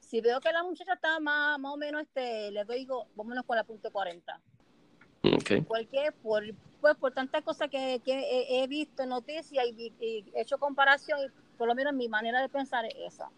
[0.00, 3.56] Si veo que la muchacha está más, más o menos, este, le digo, vámonos con
[3.56, 4.40] la punto 40.
[5.24, 5.62] Okay.
[5.62, 6.42] Porque por,
[6.80, 11.66] pues, por tantas cosas que, he, visto en noticias y, he hecho comparación, y por
[11.66, 13.30] lo menos mi manera de pensar es esa.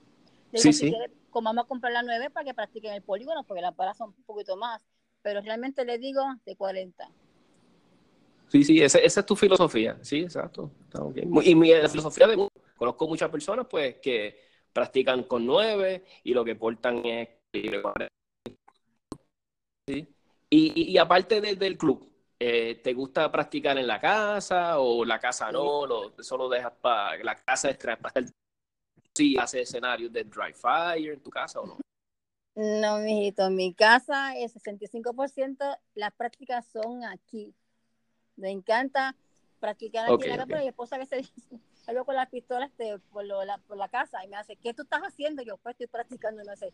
[0.52, 0.92] sí, sí.
[1.30, 4.14] como vamos a comprar la 9 para que practiquen el polígono, porque las paras son
[4.16, 4.82] un poquito más.
[5.22, 7.08] Pero realmente le digo de 40.
[8.48, 9.98] Sí, sí, esa, esa es tu filosofía.
[10.02, 10.70] Sí, exacto.
[11.42, 14.40] Y mi filosofía de conozco muchas personas pues que
[14.72, 17.28] practican con 9 y lo que portan es
[19.88, 20.15] ¿Sí?
[20.48, 25.50] Y, y, aparte del club, eh, ¿te gusta practicar en la casa o la casa
[25.50, 25.86] no?
[25.86, 28.32] Lo, ¿Solo dejas para la casa extra para hacer
[29.14, 31.78] sí, hace escenarios de dry fire en tu casa o no?
[32.54, 37.54] No, mijito, en mi casa el 65% las prácticas son aquí.
[38.36, 39.16] Me encanta
[39.58, 41.32] practicar aquí en la casa, mi esposa a veces
[41.84, 44.82] salgo con las pistolas este, por, la, por la casa y me hace, ¿qué tú
[44.82, 45.42] estás haciendo?
[45.42, 46.72] Yo pues estoy practicando y me hace,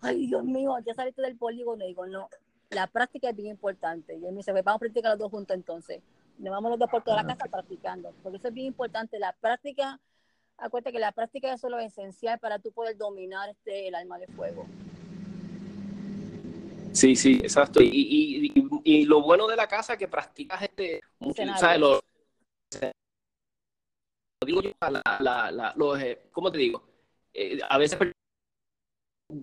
[0.00, 2.28] ay Dios mío, ya saliste del polígono y digo, no,
[2.72, 4.14] la práctica es bien importante.
[4.14, 6.02] Y él me dice, pues, vamos a practicar los dos juntos entonces.
[6.38, 8.12] Nos vamos los dos por toda la ah, casa practicando.
[8.22, 9.18] Porque eso es bien importante.
[9.18, 10.00] La práctica,
[10.58, 14.26] acuérdate que la práctica es lo esencial para tú poder dominar este, el alma de
[14.28, 14.66] fuego.
[16.92, 17.82] Sí, sí, exacto.
[17.82, 18.52] Y, y,
[18.84, 21.80] y, lo bueno de la casa es que practicas este, mucho, ¿sabes?
[21.80, 22.00] Lo,
[24.44, 26.82] digo yo, la, la, la, los, eh, ¿cómo te digo?
[27.32, 27.98] Eh, a veces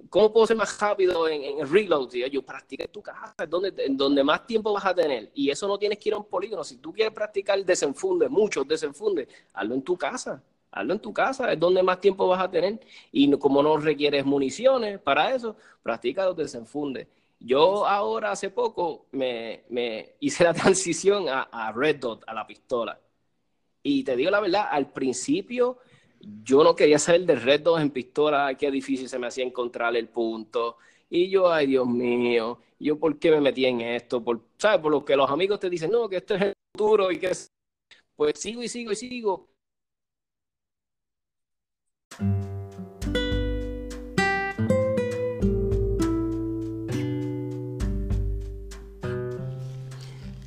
[0.10, 2.10] ¿Cómo puedo ser más rápido en, en el reload?
[2.12, 5.32] Yo practica en tu casa, es donde, en donde más tiempo vas a tener.
[5.34, 6.64] Y eso no tienes que ir a un polígono.
[6.64, 10.44] Si tú quieres practicar desenfunde, muchos desenfunde, hazlo en tu casa.
[10.72, 12.80] Hazlo en tu casa, es donde más tiempo vas a tener.
[13.12, 17.08] Y como no requieres municiones para eso, practica los desenfundes.
[17.40, 22.46] Yo ahora, hace poco, me, me hice la transición a, a Red Dot, a la
[22.46, 23.00] pistola.
[23.82, 25.78] Y te digo la verdad, al principio
[26.22, 29.96] yo no quería salir de red 2 en pistola, qué difícil se me hacía encontrar
[29.96, 30.78] el punto.
[31.10, 34.80] Y yo, ay Dios mío, yo por qué me metí en esto, por, ¿sabes?
[34.82, 37.28] Por lo que los amigos te dicen, no, que esto es el futuro y que
[37.28, 37.52] es...
[38.16, 39.49] Pues sigo y sigo y sigo.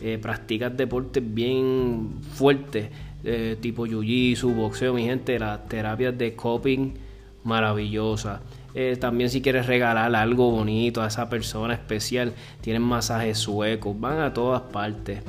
[0.00, 2.90] eh, practicas deportes bien fuertes,
[3.24, 6.94] eh, tipo jiu-jitsu, boxeo, mi gente, las terapias de coping
[7.44, 8.40] maravillosas.
[8.74, 14.20] Eh, también si quieres regalar algo bonito a esa persona especial, tienen masajes suecos, van
[14.20, 15.20] a todas partes.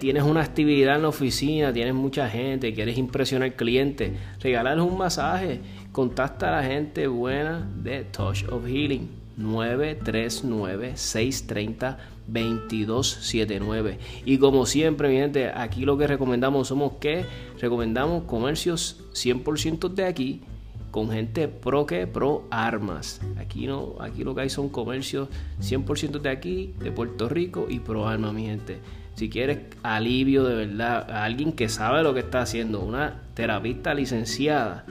[0.00, 4.96] tienes una actividad en la oficina, tienes mucha gente, quieres impresionar al cliente, regalarles un
[4.96, 5.60] masaje,
[5.92, 13.98] contacta a la gente buena de Touch of Healing 939 630 2279.
[14.24, 17.24] Y como siempre, mi gente, aquí lo que recomendamos somos que
[17.60, 20.42] recomendamos comercios 100% de aquí
[20.90, 23.20] con gente pro que pro armas.
[23.38, 25.28] Aquí no, aquí lo que hay son comercios
[25.60, 28.78] 100% de aquí, de Puerto Rico y pro armas, mi gente.
[29.14, 33.92] Si quieres alivio de verdad, a alguien que sabe lo que está haciendo, una terapista
[33.94, 34.84] licenciada,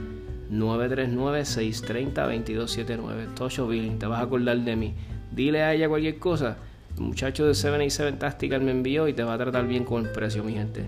[0.51, 3.33] 939-630-2279.
[3.35, 4.93] Tocho Billing, te vas a acordar de mí.
[5.31, 6.57] Dile a ella cualquier cosa
[6.95, 10.11] el muchacho de 787 Tactical me envió y te va a tratar bien con el
[10.11, 10.85] precio, mi gente.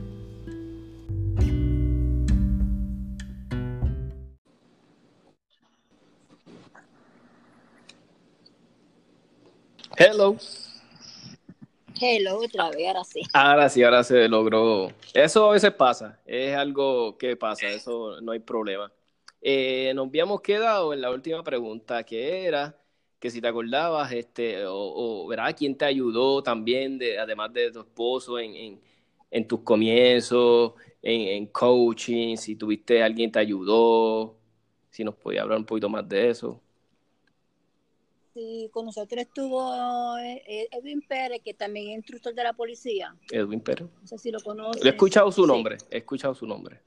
[9.98, 10.38] Hello.
[12.00, 13.22] Hello, otra vez, ahora sí.
[13.34, 14.91] Ahora sí, ahora se logró.
[15.13, 18.91] Eso a veces pasa, es algo que pasa, eso no hay problema.
[19.41, 22.77] Eh, nos habíamos quedado en la última pregunta, que era
[23.19, 25.56] que si te acordabas, este, o, o ¿verdad?
[25.58, 28.80] ¿Quién te ayudó también, de, además de tu esposo, en,
[29.32, 32.38] en, tus comienzos, en, en, coaching?
[32.38, 34.36] Si tuviste alguien te ayudó,
[34.89, 36.62] si nos podía hablar un poquito más de eso.
[38.36, 43.15] Sí, con nosotros estuvo eh, eh, Edwin Pérez, que también es instructor de la policía.
[43.32, 43.88] Edwin Pérez.
[43.99, 44.86] No sé si lo conoces.
[44.86, 46.82] He escuchado su nombre, he escuchado su nombre.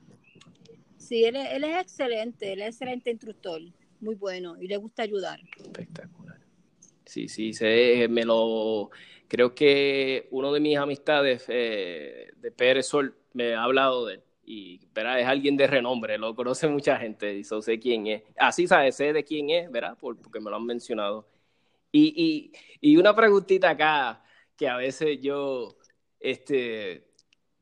[0.96, 3.60] Sí, él, él es excelente, él es excelente instructor
[4.00, 5.40] muy bueno y le gusta ayudar.
[5.56, 6.19] Espectacular.
[7.10, 8.90] Sí, sí, se, me lo...
[9.26, 14.22] Creo que uno de mis amistades eh, de Pérez Sol me ha hablado de él
[14.44, 15.20] y ¿verdad?
[15.20, 18.22] es alguien de renombre, lo conoce mucha gente y so sé quién es.
[18.36, 19.96] Así sabe, sé de quién es, ¿verdad?
[20.00, 21.28] porque me lo han mencionado.
[21.92, 24.22] Y, y, y una preguntita acá,
[24.56, 25.76] que a veces yo,
[26.20, 27.08] este,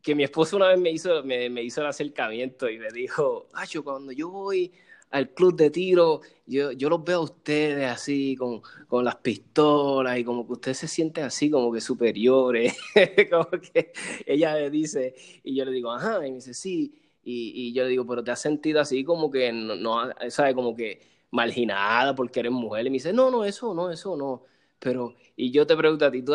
[0.02, 3.48] que mi esposo una vez me hizo, me, me hizo el acercamiento y me dijo,
[3.70, 4.72] yo cuando yo voy
[5.10, 10.18] al club de tiro, yo, yo los veo a ustedes así, con, con las pistolas,
[10.18, 12.76] y como que ustedes se sienten así, como que superiores,
[13.30, 13.92] como que
[14.26, 17.84] ella me dice, y yo le digo, ajá, y me dice, sí, y, y yo
[17.84, 20.54] le digo, pero te has sentido así como que, no, no ¿sabes?
[20.54, 24.44] Como que marginada porque eres mujer, y me dice, no, no, eso no, eso no,
[24.78, 26.34] pero, y yo te pregunto a ti, ¿tú,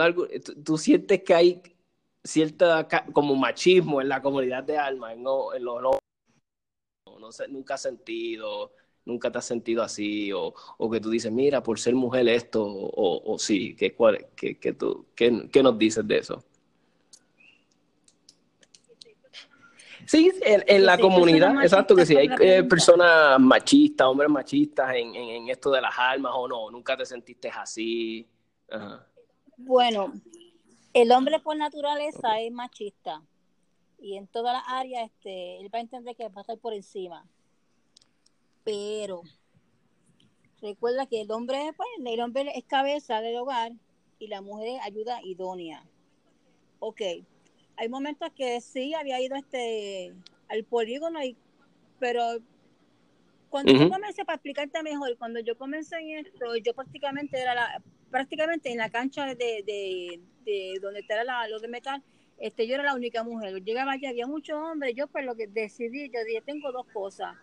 [0.63, 1.61] tú, sientes que hay
[2.23, 5.97] cierta como machismo en la comunidad de alma, en, en los
[7.23, 8.71] no sé, nunca has sentido,
[9.05, 12.63] nunca te has sentido así, o, o, que tú dices, mira, por ser mujer esto,
[12.63, 16.43] o, o sí, ¿qué, cuál, qué, qué, tú, qué, qué, nos dices de eso?
[20.05, 25.15] Sí, en, en la comunidad, exacto, que sí, hay eh, personas machistas, hombres machistas en,
[25.15, 28.27] en, en, esto de las almas o no, nunca te sentiste así.
[28.69, 29.07] Ajá.
[29.55, 30.11] Bueno,
[30.93, 33.21] el hombre por naturaleza es machista
[34.03, 36.73] y en todas las áreas este, él va a entender que va a estar por
[36.73, 37.25] encima.
[38.65, 39.21] Pero
[40.61, 43.71] recuerda que el hombre, pues, el hombre es cabeza del hogar
[44.19, 45.85] y la mujer es ayuda idónea.
[46.79, 47.01] Ok,
[47.77, 50.13] hay momentos que sí había ido este
[50.49, 51.37] al polígono, y,
[51.97, 52.39] pero
[53.49, 57.81] cuando yo comencé, para explicarte mejor, cuando yo comencé en esto, yo prácticamente era la,
[58.11, 62.03] prácticamente en la cancha de, de, de donde está la, lo de metal,
[62.39, 63.63] este, yo era la única mujer.
[63.63, 64.93] Llegaba allí, había muchos hombres.
[64.95, 67.35] Yo, pues, lo que decidí, yo dije, tengo dos cosas.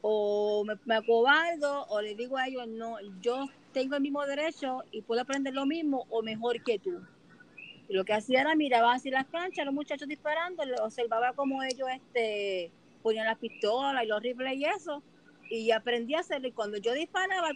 [0.00, 4.82] O me, me acobardo, o le digo a ellos, no, yo tengo el mismo derecho
[4.92, 7.00] y puedo aprender lo mismo o mejor que tú.
[7.88, 11.88] Y lo que hacía era miraba así las canchas, los muchachos disparando, observaba cómo ellos
[11.94, 12.70] este,
[13.02, 15.02] ponían las pistolas y los rifles y eso,
[15.50, 16.48] y aprendí a hacerlo.
[16.48, 17.48] Y cuando yo disparaba,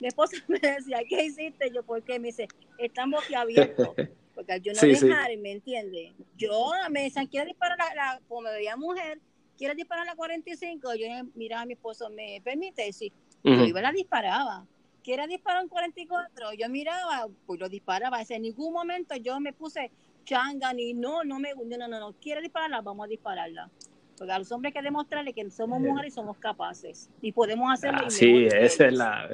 [0.00, 1.70] mi esposa me decía, ¿qué hiciste?
[1.72, 2.18] Yo, ¿por qué?
[2.18, 3.90] Me dice, están boquiabiertos.
[4.36, 8.52] Porque yo no dejar, ¿me entiende Yo me decían, ¿quieres disparar la, la, como me
[8.52, 9.18] veía mujer?
[9.56, 10.94] ¿Quieres disparar la 45?
[10.94, 12.92] Yo miraba a mi esposo, ¿me permite?
[12.92, 13.10] Sí,
[13.42, 14.66] yo iba la disparaba.
[15.02, 16.52] ¿Quieres disparar un 44?
[16.52, 18.20] Yo miraba, pues lo disparaba.
[18.28, 19.90] En ningún momento yo me puse
[20.26, 22.82] changa ni no, no me, no, no, no, ¿quieres dispararla?
[22.82, 23.70] Vamos a dispararla.
[24.18, 27.08] Porque a los hombres hay que demostrarle que somos mujeres y somos capaces.
[27.22, 28.00] Y podemos hacerlo.
[28.04, 29.30] Ah, sí, esa es la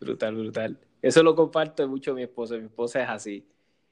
[0.00, 0.78] brutal, brutal.
[1.02, 2.56] Eso lo comparto mucho mi esposa.
[2.56, 3.46] Mi esposa es así.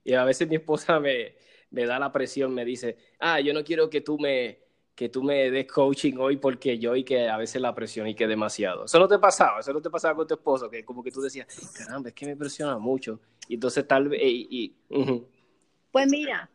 [0.09, 1.35] Y a veces mi esposa me,
[1.71, 4.59] me da la presión, me dice, ah, yo no quiero que tú me,
[4.95, 8.15] que tú me des coaching hoy porque yo y que a veces la presión y
[8.15, 8.87] que demasiado.
[8.87, 11.21] Eso no te pasaba, eso no te pasaba con tu esposo, que como que tú
[11.21, 13.21] decías, caramba, es que me presiona mucho.
[13.49, 14.23] Y entonces tal vez...
[14.23, 14.75] Y,
[15.93, 16.49] Pues mira,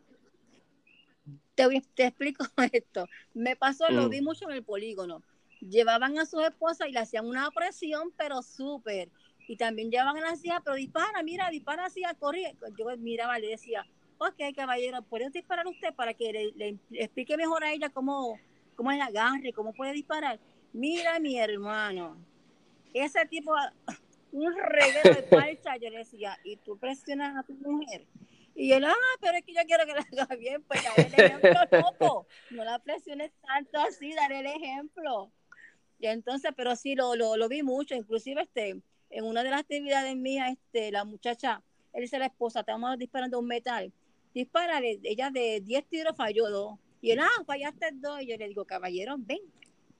[1.54, 3.06] te, te explico esto.
[3.34, 5.22] Me pasó, lo vi mucho en el polígono.
[5.60, 9.10] Llevaban a su esposa y le hacían una presión, pero súper
[9.46, 12.56] y también llevaban a la silla, pero dispara, mira, dispara así a correr.
[12.78, 13.86] Yo miraba, le decía,
[14.18, 18.38] ok, caballero, ¿puede disparar usted para que le, explique mejor a ella cómo,
[18.74, 20.38] cómo es el agarre, cómo puede disparar?
[20.72, 22.16] Mira, mi hermano,
[22.92, 23.54] ese tipo,
[24.32, 28.06] un reguero de parcha, yo le decía, y tú presionas a tu mujer.
[28.56, 31.24] Y él, ah, pero es que yo quiero que la haga bien, pues dale el
[31.24, 35.30] ejemplo, no, no la presiones tanto así, dale el ejemplo.
[35.98, 38.80] Y entonces, pero sí, lo, lo, lo vi mucho, inclusive este,
[39.14, 42.98] en una de las actividades mías, este, la muchacha, él dice a la esposa, estamos
[42.98, 43.92] disparando un metal,
[44.34, 48.48] dispara, ella de 10 tiros falló dos, y él, ah, fallaste dos, y yo le
[48.48, 49.40] digo, caballero, ven,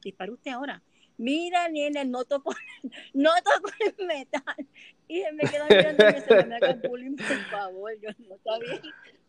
[0.02, 0.82] dispara usted ahora.
[1.16, 2.52] Mira, nene, no tocó,
[3.14, 4.66] no tocó el metal.
[5.06, 8.34] Y él me quedó mirando y me dice, me haga bullying, por favor, yo no
[8.34, 8.80] está bien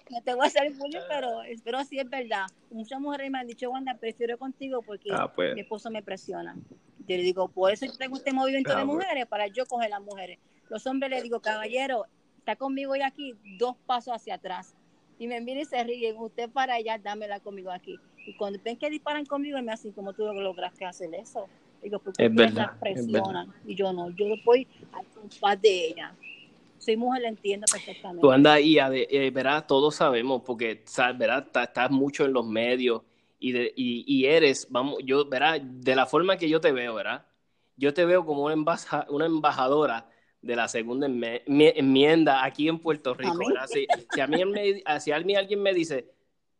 [0.09, 2.45] no te voy a hacer bullying, pero espero sí es verdad.
[2.69, 5.55] Muchas mujeres me han dicho, Wanda, prefiero contigo porque ah, pues.
[5.55, 6.55] mi esposo me presiona.
[7.07, 10.01] Yo le digo, por eso yo tengo este movimiento de mujeres, para yo coger las
[10.01, 10.39] mujeres.
[10.69, 12.05] Los hombres le digo, caballero,
[12.39, 14.75] está conmigo y aquí, dos pasos hacia atrás.
[15.19, 17.97] Y me miran y se ríen, usted para allá, dámela conmigo aquí.
[18.25, 21.47] Y cuando ven que disparan conmigo, me hacen, como tú lograste hacer eso?
[21.81, 23.53] Digo, porque es verdad, presionan.
[23.65, 26.15] Y yo no, yo voy al compás de ella.
[26.79, 28.21] Soy mujer, la entiendo perfectamente.
[28.21, 30.83] Tú andas ahí, eh, verás, todos sabemos, porque,
[31.15, 31.47] ¿verdad?
[31.53, 33.03] Estás mucho en los medios
[33.39, 36.95] y, de, y, y, eres, vamos, yo, verá, de la forma que yo te veo,
[36.95, 37.25] ¿verdad?
[37.75, 38.55] Yo te veo como una,
[39.09, 40.09] una embajadora
[40.41, 43.67] de la segunda enmienda aquí en Puerto Rico, ¿verdad?
[43.67, 43.87] Si,
[44.21, 44.43] a mí,
[44.99, 46.13] si a mí alguien me dice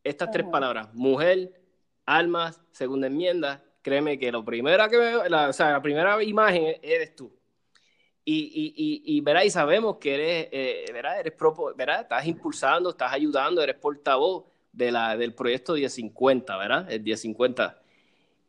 [0.03, 1.61] estas tres palabras, mujer,
[2.05, 6.75] almas, segunda enmienda, créeme que lo primero que veo, la, o sea, la primera imagen
[6.81, 7.31] eres tú.
[8.23, 9.43] Y, y, y, y, ¿verdad?
[9.43, 11.19] y sabemos que eres, eh, ¿verdad?
[11.19, 11.33] Eres
[11.75, 12.01] ¿verdad?
[12.01, 14.45] Estás impulsando, estás ayudando, eres portavoz
[14.75, 16.91] de la, del proyecto 1050, ¿verdad?
[16.91, 17.81] El 1050.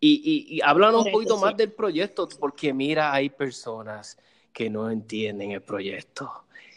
[0.01, 4.19] Y, y, y háblanos un poquito más del proyecto, porque mira, hay personas
[4.53, 6.31] que no entienden el proyecto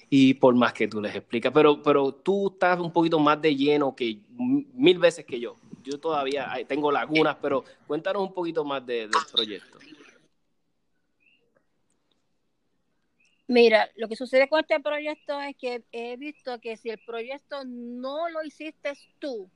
[0.09, 3.55] Y por más que tú les explicas, pero, pero tú estás un poquito más de
[3.55, 5.55] lleno que mil veces que yo.
[5.83, 9.79] Yo todavía tengo lagunas, pero cuéntanos un poquito más del proyecto.
[13.49, 17.63] Mira, lo que sucede con este proyecto es que he visto que si el proyecto
[17.65, 19.49] no lo hiciste tú,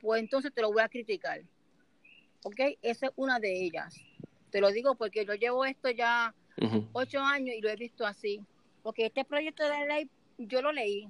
[0.00, 1.40] pues entonces te lo voy a criticar.
[2.44, 2.60] ¿Ok?
[2.82, 3.96] Esa es una de ellas.
[4.50, 6.32] Te lo digo porque yo llevo esto ya
[6.92, 8.40] ocho años y lo he visto así.
[8.84, 11.08] Porque este proyecto de ley yo lo leí,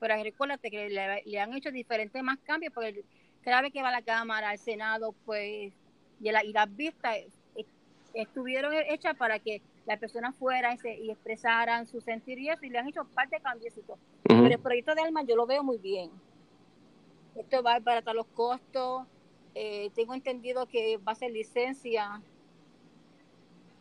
[0.00, 3.06] pero recuérdate que le, han hecho diferentes más cambios, porque
[3.40, 5.72] cada vez que va a la Cámara, al Senado, pues,
[6.20, 7.20] y, y las vistas
[8.12, 12.78] estuvieron hechas para que las personas fueran y, expresaran su sentir y eso, y le
[12.78, 13.74] han hecho parte de cambios.
[14.22, 16.10] Pero el proyecto de Alma yo lo veo muy bien.
[17.34, 19.06] Esto va a abaratar los costos.
[19.54, 22.22] Eh, tengo entendido que va a ser licencia,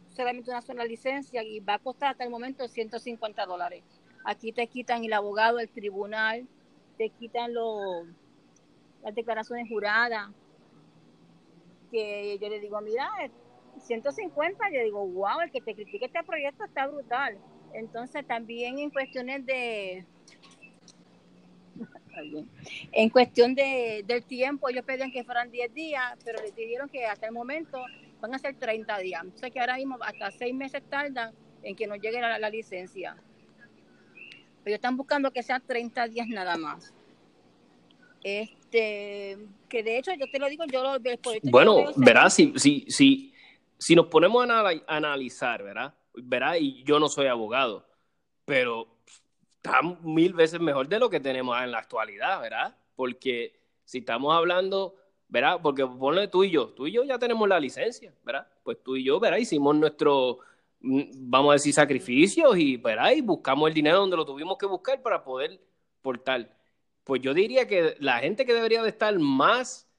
[0.10, 3.84] solamente una sola licencia, y va a costar hasta el momento 150 dólares.
[4.26, 6.48] Aquí te quitan el abogado, el tribunal,
[6.98, 8.06] te quitan los,
[9.04, 10.30] las declaraciones juradas.
[11.92, 13.10] Que yo le digo, mira,
[13.82, 17.38] 150, yo digo, wow, el que te critique este proyecto está brutal.
[17.74, 20.06] Entonces también en cuestiones de...
[22.92, 27.06] En cuestión de, del tiempo, ellos pedían que fueran 10 días, pero les dijeron que
[27.06, 27.82] hasta el momento
[28.20, 29.24] van a ser 30 días.
[29.34, 32.50] O sea que ahora mismo hasta 6 meses tardan en que nos llegue la, la
[32.50, 33.16] licencia.
[34.64, 36.94] Pero están buscando que sean 30 días nada más.
[38.24, 41.00] Este, que de hecho yo te lo digo, yo lo
[41.44, 43.31] Bueno, verás, si, si, si,
[43.82, 45.96] si nos ponemos a analizar, ¿verdad?
[46.14, 46.56] ¿verdad?
[46.60, 47.88] Y yo no soy abogado,
[48.46, 48.88] pero
[49.56, 52.78] está mil veces mejor de lo que tenemos en la actualidad, ¿verdad?
[52.96, 54.96] Porque si estamos hablando,
[55.28, 55.60] ¿verdad?
[55.64, 58.48] Porque ponle tú y yo, tú y yo ya tenemos la licencia, ¿verdad?
[58.62, 59.40] Pues tú y yo, ¿verdad?
[59.40, 60.38] Hicimos nuestro,
[60.82, 63.14] mm, vamos a decir, sacrificios y, ¿verdad?
[63.14, 65.60] Y buscamos el dinero donde lo tuvimos que buscar para poder
[66.04, 66.56] portar.
[67.04, 69.91] Pues yo diría que la gente que debería de estar más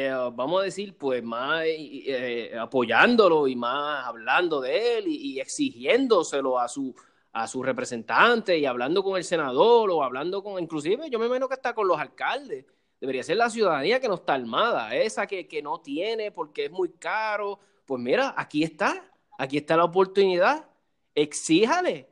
[0.00, 6.60] eh, vamos a decir, pues más eh, apoyándolo y más hablando de él y, exigiéndoselo
[6.60, 6.94] a su
[7.32, 11.48] a su representante y hablando con el senador o hablando con, inclusive yo me imagino
[11.48, 12.64] que está con los alcaldes.
[13.00, 16.70] Debería ser la ciudadanía que no está armada, esa que, que no tiene porque es
[16.70, 17.58] muy caro.
[17.84, 20.68] Pues mira, aquí está, aquí está la oportunidad.
[21.12, 22.08] Exíjale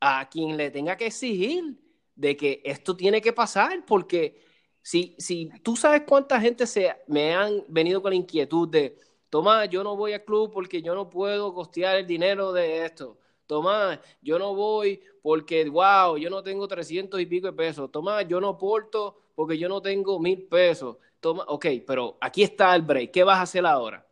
[0.00, 1.80] a quien le tenga que exigir
[2.14, 4.40] de que esto tiene que pasar porque
[4.84, 8.98] si, si tú sabes cuánta gente se me han venido con la inquietud de,
[9.30, 13.18] Tomás, yo no voy al club porque yo no puedo costear el dinero de esto.
[13.46, 17.90] Tomás, yo no voy porque, wow, yo no tengo 300 y pico de pesos.
[17.90, 20.98] Tomás, yo no porto porque yo no tengo mil pesos.
[21.18, 23.10] Toma, ok, pero aquí está el break.
[23.10, 24.06] ¿Qué vas a hacer ahora?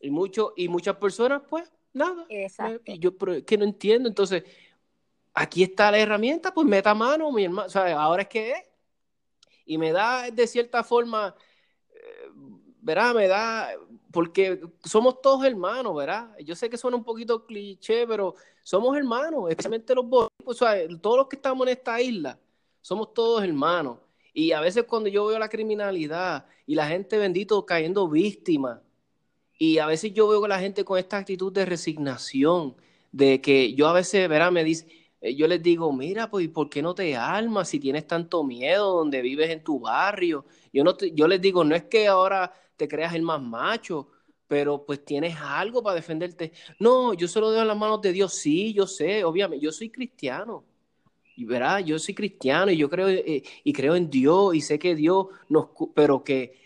[0.00, 2.24] Y, mucho, y muchas personas, pues, nada.
[2.28, 2.92] Exacto.
[2.92, 4.08] Y yo, pero que no entiendo.
[4.08, 4.44] Entonces,
[5.34, 7.66] aquí está la herramienta, pues meta mano, mi hermano.
[7.66, 8.67] O sea, ahora es que es
[9.68, 11.34] y me da de cierta forma,
[11.94, 12.30] eh,
[12.80, 13.14] ¿verdad?
[13.14, 13.68] Me da,
[14.10, 16.34] porque somos todos hermanos, ¿verdad?
[16.42, 20.74] Yo sé que suena un poquito cliché, pero somos hermanos, especialmente los boricuas, o sea,
[21.00, 22.38] todos los que estamos en esta isla,
[22.80, 23.98] somos todos hermanos.
[24.32, 28.82] Y a veces cuando yo veo la criminalidad y la gente bendito cayendo víctima,
[29.58, 32.74] y a veces yo veo a la gente con esta actitud de resignación,
[33.12, 34.50] de que yo a veces, ¿verdad?
[34.50, 34.86] Me dice,
[35.20, 39.20] yo les digo, mira, pues, ¿por qué no te armas si tienes tanto miedo donde
[39.22, 40.44] vives en tu barrio?
[40.72, 44.08] Yo, no yo les digo, no es que ahora te creas el más macho,
[44.46, 46.52] pero pues tienes algo para defenderte.
[46.78, 48.34] No, yo se lo dejo en las manos de Dios.
[48.34, 50.64] Sí, yo sé, obviamente, yo soy cristiano.
[51.36, 54.78] Y verá, yo soy cristiano y yo creo eh, y creo en Dios y sé
[54.78, 56.56] que Dios nos, pero que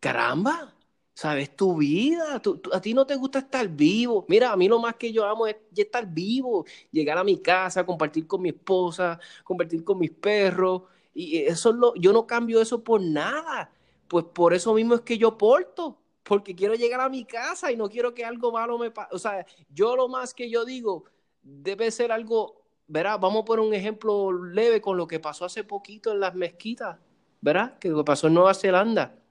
[0.00, 0.71] caramba,
[1.14, 1.54] ¿Sabes?
[1.54, 2.40] Tu vida,
[2.72, 4.24] a ti no te gusta estar vivo.
[4.28, 7.84] Mira, a mí lo más que yo amo es estar vivo, llegar a mi casa,
[7.84, 10.82] compartir con mi esposa, compartir con mis perros.
[11.14, 13.70] Y eso lo, yo no cambio eso por nada.
[14.08, 17.76] Pues por eso mismo es que yo porto, porque quiero llegar a mi casa y
[17.76, 19.14] no quiero que algo malo me pase.
[19.14, 21.04] O sea, yo lo más que yo digo
[21.42, 23.18] debe ser algo, ¿verdad?
[23.20, 26.98] Vamos a poner un ejemplo leve con lo que pasó hace poquito en las mezquitas,
[27.40, 27.78] ¿verdad?
[27.78, 29.21] Que pasó en Nueva Zelanda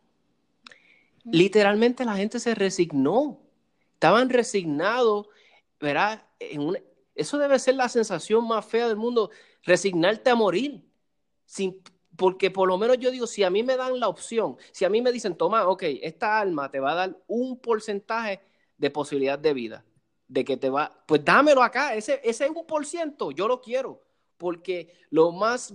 [1.26, 3.40] Literalmente la gente se resignó.
[3.94, 5.28] Estaban resignados,
[5.80, 6.26] ¿verdad?
[7.14, 9.30] eso debe ser la sensación más fea del mundo,
[9.64, 10.84] resignarte a morir.
[11.46, 11.82] Sin,
[12.16, 14.90] porque por lo menos yo digo, si a mí me dan la opción, si a
[14.90, 18.42] mí me dicen, toma, ok, esta alma te va a dar un porcentaje
[18.78, 19.86] de posibilidad de vida,
[20.28, 24.02] de que te va, pues dámelo acá, ese, ese un por ciento, yo lo quiero,
[24.38, 25.74] porque lo más,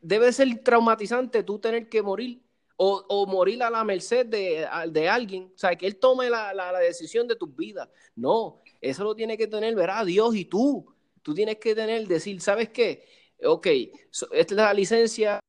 [0.00, 2.42] debe ser traumatizante tú tener que morir
[2.80, 6.78] o, morir a la merced de, de, alguien, o sea, que él tome la, la,
[6.78, 7.90] decisión de tu vida.
[8.14, 10.94] No, eso lo tiene que tener, verá, Dios y tú.
[11.22, 13.04] Tú tienes que tener, decir, ¿sabes qué?
[13.44, 13.66] Ok,
[14.30, 15.40] esta es la licencia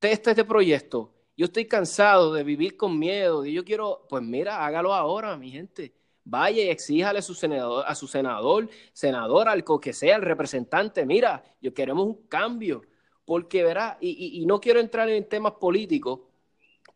[0.00, 1.14] de este proyecto.
[1.36, 3.46] Yo estoy cansado de vivir con miedo.
[3.46, 5.94] Y yo quiero, pues mira, hágalo ahora, mi gente.
[6.24, 11.06] Vaya y exíjale a su senador, a su senador, senador, al que sea, el representante.
[11.06, 12.82] Mira, yo queremos un cambio.
[13.30, 16.18] Porque verá, y, no quiero entrar en temas políticos,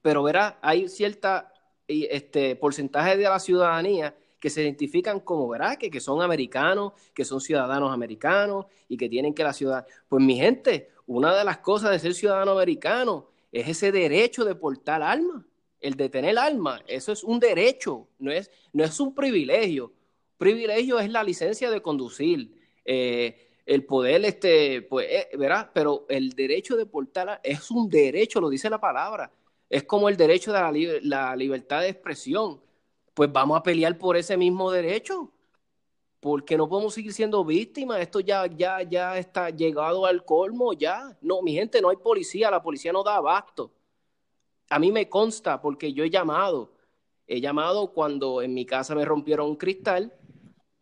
[0.03, 1.55] pero verá, hay cierta
[1.87, 5.79] este, porcentaje de la ciudadanía que se identifican como, ¿verdad?
[5.79, 9.87] Que, que son americanos, que son ciudadanos americanos y que tienen que la ciudad.
[10.09, 14.57] Pues mi gente, una de las cosas de ser ciudadano americano es ese derecho de
[14.57, 15.47] portar alma,
[15.79, 16.83] el de tener alma.
[16.89, 19.93] Eso es un derecho, no es, no es un privilegio.
[20.37, 25.71] Privilegio es la licencia de conducir, eh, el poder, este, pues, eh, ¿verdad?
[25.73, 29.31] Pero el derecho de portar es un derecho, lo dice la palabra.
[29.69, 32.61] Es como el derecho de la, la libertad de expresión
[33.15, 35.31] pues vamos a pelear por ese mismo derecho,
[36.21, 41.17] porque no podemos seguir siendo víctimas, esto ya, ya, ya está llegado al colmo, ya.
[41.21, 43.71] No, mi gente, no hay policía, la policía no da abasto.
[44.69, 46.73] A mí me consta porque yo he llamado,
[47.27, 50.13] he llamado cuando en mi casa me rompieron un cristal,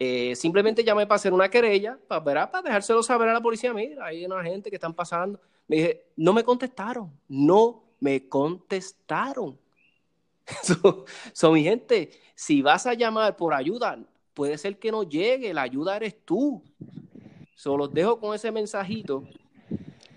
[0.05, 4.05] eh, simplemente llamé para hacer una querella, para, para dejárselo saber a la policía, mira,
[4.05, 5.39] hay una gente que están pasando.
[5.69, 9.57] Me dije, no me contestaron, no me contestaron.
[11.33, 13.97] So, mi gente, si vas a llamar por ayuda,
[14.35, 16.65] puede ser que no llegue, la ayuda eres tú.
[17.55, 19.23] Solo los dejo con ese mensajito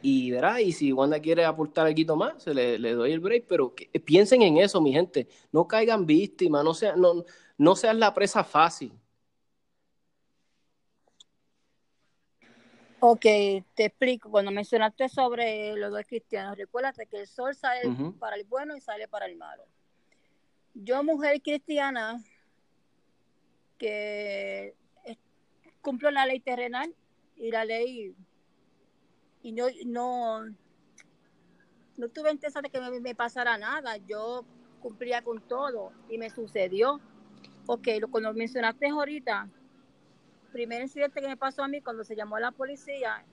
[0.01, 3.71] y verá, y si Wanda quiere aportar algo más, se le, doy el break, pero
[4.03, 7.23] piensen en eso, mi gente, no caigan víctimas, no, sean, no,
[7.59, 8.91] no sean la presa fácil.
[12.99, 14.31] Ok, te explico.
[14.31, 17.81] Cuando mencionaste sobre los dos cristianos, recuérdate que el sol sale
[18.19, 19.63] para el bueno y sale para el malo
[20.75, 22.21] yo, mujer cristiana,
[23.77, 24.75] que
[25.81, 26.93] cumplo la ley terrenal
[27.37, 28.13] y la ley,
[29.41, 30.45] y no, no,
[31.97, 34.43] no tuve intención de que me, pasara nada, yo
[34.81, 36.99] cumplía con todo y me sucedió.
[37.67, 39.47] Ok, lo, cuando mencionaste ahorita,
[40.55, 43.25] primer incidente que me pasó a mí cuando se llamó a la policía,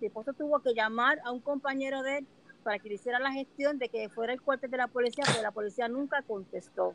[0.00, 2.26] mi esposo tuvo que llamar a un compañero de él
[2.62, 5.42] para que le hiciera la gestión de que fuera el cuartel de la policía, pero
[5.42, 6.94] la policía nunca contestó.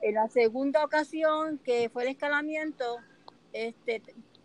[0.00, 2.98] En la segunda ocasión, que fue el escalamiento,
[3.52, 4.00] este,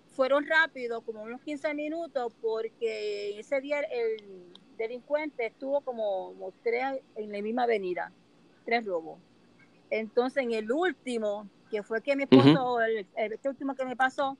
[0.08, 7.32] fueron rápidos, como unos 15 minutos, porque ese día el delincuente estuvo como, tres en
[7.32, 8.12] la misma avenida,
[8.66, 9.20] tres robos.
[9.92, 12.80] Entonces, en el último, que fue que mi esposo,
[13.16, 14.38] este último que me pasó,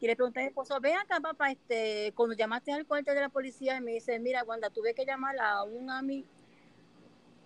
[0.00, 3.20] y le pregunté a mi esposo, ven acá, papá, este, cuando llamaste al cuartel de
[3.20, 6.26] la policía, y me dice, mira, Wanda, tuve que llamar a un amigo,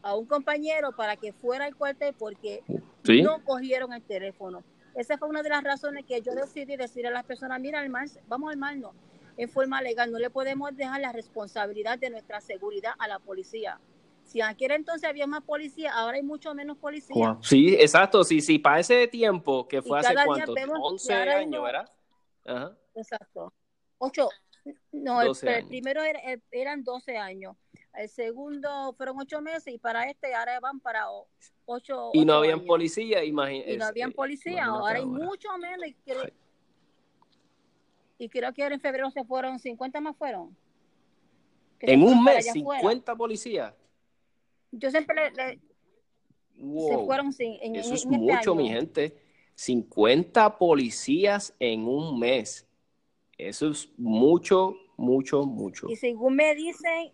[0.03, 2.63] a un compañero para que fuera al cuartel porque
[3.23, 4.63] no cogieron el teléfono.
[4.95, 7.85] Esa fue una de las razones que yo decidí decir a las personas, mira,
[8.29, 8.93] vamos a armarnos
[9.37, 13.79] en forma legal, no le podemos dejar la responsabilidad de nuestra seguridad a la policía.
[14.27, 17.39] Si aquel entonces había más policía, ahora hay mucho menos policía.
[17.43, 22.77] Sí, exacto, sí, sí, para ese tiempo, que fue hace cuánto, 11 años, ¿verdad?
[22.95, 23.53] Exacto.
[23.99, 24.29] Ocho.
[24.91, 26.03] No, el, primero
[26.51, 27.57] eran 12 años.
[27.95, 31.07] El segundo fueron ocho meses y para este ahora van para
[31.65, 32.11] ocho.
[32.13, 33.73] Y no habían policía, imagínate.
[33.73, 35.87] Y no habían policía, ahora hay mucho menos.
[38.19, 40.57] Y creo, que ahora en febrero se fueron, 50 más fueron.
[41.81, 43.73] en un mes, 50 policías.
[44.73, 45.61] Yo siempre le,
[46.57, 49.17] se fueron sin, en, Eso es este mucho, mi gente.
[49.55, 52.67] 50 policías en un mes.
[53.39, 55.89] Eso es mucho, mucho, mucho.
[55.91, 57.13] Y según me dicen,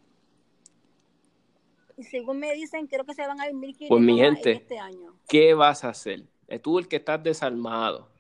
[1.97, 4.79] y según me dicen, creo que se van a ir 1.500 pues mi gente, este
[4.79, 5.15] año.
[5.29, 6.25] ¿Qué vas a hacer?
[6.49, 8.12] Es tú el que estás desarmado.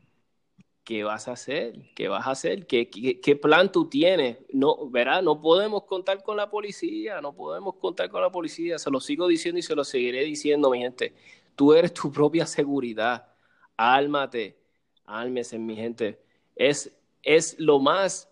[0.84, 1.74] ¿Qué vas a hacer?
[1.94, 2.66] ¿Qué vas a hacer?
[2.66, 4.38] ¿Qué, qué, plan tú tienes?
[4.52, 8.78] No, verá, no podemos contar con la policía, no podemos contar con la policía.
[8.78, 11.14] Se lo sigo diciendo y se lo seguiré diciendo, mi gente.
[11.54, 13.32] Tú eres tu propia seguridad
[13.76, 14.56] álmate,
[15.04, 16.20] álmese, mi gente.
[16.56, 18.30] Es, es lo más,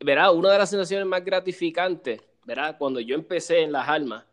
[0.00, 4.24] verá, una de las sensaciones más gratificantes, verá, cuando yo empecé en las almas,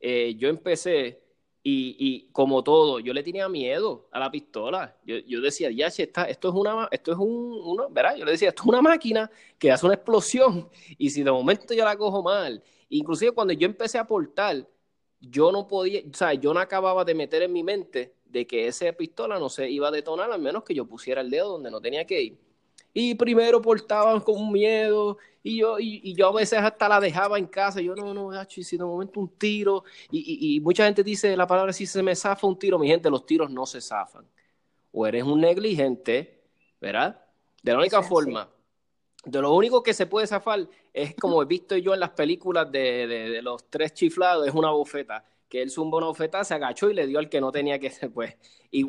[0.00, 1.22] eh, yo empecé
[1.68, 4.96] y, y, como todo, yo le tenía miedo a la pistola.
[5.04, 8.14] Yo, yo decía, ya, está, esto es una, esto es un, ¿verdad?
[8.14, 11.74] Yo le decía, esto es una máquina que hace una explosión y si de momento
[11.74, 14.64] yo la cojo mal, inclusive cuando yo empecé a aportar,
[15.20, 18.68] yo no podía, o sea, yo no acababa de meter en mi mente de que
[18.68, 21.72] esa pistola no se iba a detonar al menos que yo pusiera el dedo donde
[21.72, 22.45] no tenía que ir.
[22.98, 27.46] Y primero portaban con miedo y yo, y, yo a veces hasta la dejaba en
[27.46, 27.82] casa.
[27.82, 29.84] Yo no, no, y si de momento un tiro.
[30.10, 32.78] Y, y, mucha gente dice la palabra si se me zafa un tiro.
[32.78, 34.24] Mi gente, los tiros no se zafan.
[34.92, 36.42] O eres un negligente,
[36.80, 37.22] ¿verdad?
[37.62, 38.48] De la única forma,
[39.26, 42.72] de lo único que se puede zafar es como he visto yo en las películas
[42.72, 45.22] de, los tres chiflados, es una bofeta.
[45.50, 47.90] Que él zumbó una bofeta, se agachó y le dio al que no tenía que
[47.90, 48.38] ser, pues.
[48.70, 48.86] Y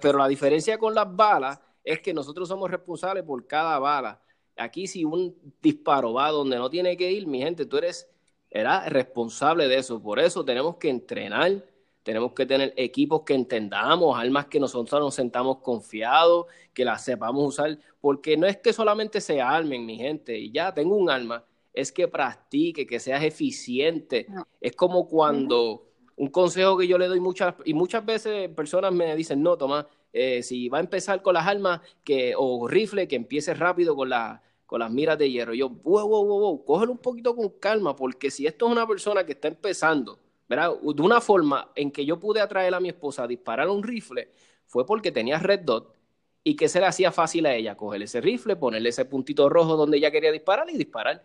[0.00, 4.20] pero la diferencia con las balas es que nosotros somos responsables por cada bala.
[4.56, 8.10] Aquí si un disparo va donde no tiene que ir, mi gente, tú eres
[8.50, 10.02] era responsable de eso.
[10.02, 11.64] Por eso tenemos que entrenar,
[12.02, 17.46] tenemos que tener equipos que entendamos, armas que nosotros nos sentamos confiados, que las sepamos
[17.46, 21.44] usar, porque no es que solamente se armen, mi gente, y ya tengo un arma,
[21.72, 24.26] es que practique, que seas eficiente.
[24.60, 29.14] Es como cuando un consejo que yo le doy muchas, y muchas veces personas me
[29.14, 29.86] dicen, no, Tomás,
[30.18, 34.08] eh, si va a empezar con las armas que, o rifle, que empiece rápido con
[34.08, 35.52] la, con las miras de hierro.
[35.52, 38.86] Yo, wow, wow, wow, wow, cógelo un poquito con calma, porque si esto es una
[38.86, 40.72] persona que está empezando, ¿verdad?
[40.80, 44.30] De una forma en que yo pude atraer a mi esposa a disparar un rifle,
[44.64, 45.94] fue porque tenía red dot
[46.42, 49.76] y que se le hacía fácil a ella coger ese rifle, ponerle ese puntito rojo
[49.76, 51.24] donde ella quería disparar y disparar.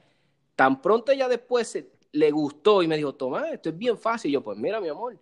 [0.56, 4.32] Tan pronto ella después le gustó y me dijo, toma, esto es bien fácil.
[4.32, 5.18] yo, pues mira, mi amor,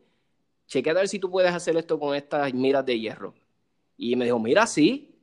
[0.67, 3.33] chequea a ver si tú puedes hacer esto con estas miras de hierro.
[4.01, 5.13] Y me dijo, mira, sí,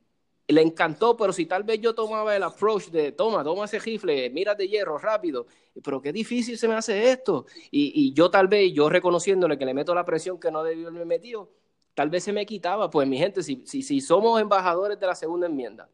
[0.47, 4.29] le encantó, pero si tal vez yo tomaba el approach de, toma, toma ese rifle,
[4.29, 5.47] mira de hierro, rápido,
[5.83, 7.47] pero qué difícil se me hace esto.
[7.71, 11.05] Y, yo tal vez, yo reconociéndole que le meto la presión que no debió haberme
[11.05, 11.49] metido,
[11.95, 12.87] tal vez se me quitaba.
[12.91, 15.89] Pues mi gente, si, si, si somos embajadores de la segunda enmienda,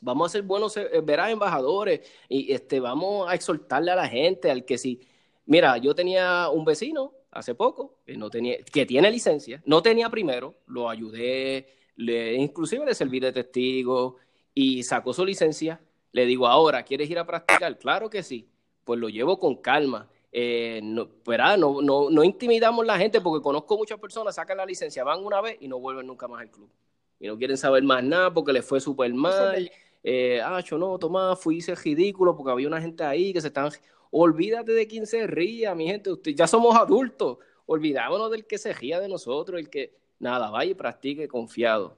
[0.00, 4.50] vamos a ser buenos, eh, verás, embajadores, y este, vamos a exhortarle a la gente,
[4.50, 5.00] al que si,
[5.46, 10.10] mira, yo tenía un vecino hace poco, que, no tenía, que tiene licencia, no tenía
[10.10, 14.16] primero, lo ayudé, le, inclusive le serví de testigo
[14.54, 15.80] y sacó su licencia.
[16.12, 17.76] Le digo, ahora, ¿quieres ir a practicar?
[17.76, 18.48] Claro que sí.
[18.84, 20.08] Pues lo llevo con calma.
[20.30, 25.02] Eh, no, no, no, no, intimidamos la gente porque conozco muchas personas, sacan la licencia,
[25.02, 26.70] van una vez y no vuelven nunca más al club.
[27.18, 29.68] Y no quieren saber más nada porque les fue súper mal.
[30.04, 33.48] Eh, ah, yo no, Tomás, fui hice ridículo porque había una gente ahí que se
[33.48, 33.70] están...
[34.10, 36.12] Olvídate de quien se ría, mi gente.
[36.12, 37.38] Usted, ya somos adultos.
[37.66, 41.96] Olvidámonos del que se ría de nosotros, el que Nada, vaya y practique confiado.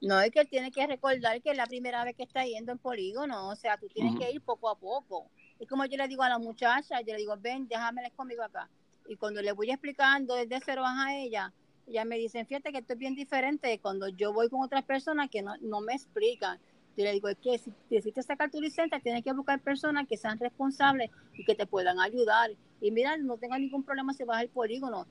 [0.00, 2.72] No, es que él tiene que recordar que es la primera vez que está yendo
[2.72, 5.30] en polígono, o sea, tú tienes que ir poco a poco.
[5.58, 8.70] Es como yo le digo a la muchacha, yo le digo, ven, déjame conmigo acá.
[9.06, 11.52] Y cuando le voy explicando desde cero a ella,
[11.86, 15.28] ella me dice, fíjate que esto es bien diferente cuando yo voy con otras personas
[15.28, 16.58] que no, no me explican.
[16.96, 20.16] Yo le digo, es que si necesitas sacar tu licencia, tienes que buscar personas que
[20.16, 22.50] sean responsables y que te puedan ayudar.
[22.80, 25.06] Y mira, no tenga ningún problema si vas al polígono.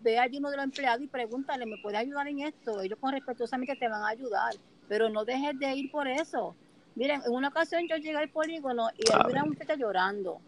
[0.00, 2.80] Ve a uno de los empleados y pregúntale, ¿me puede ayudar en esto?
[2.82, 4.54] Ellos con respetuosamente te van a ayudar,
[4.88, 6.54] pero no dejes de ir por eso.
[6.94, 10.40] Miren, en una ocasión yo llegué al polígono y había una muchacha llorando.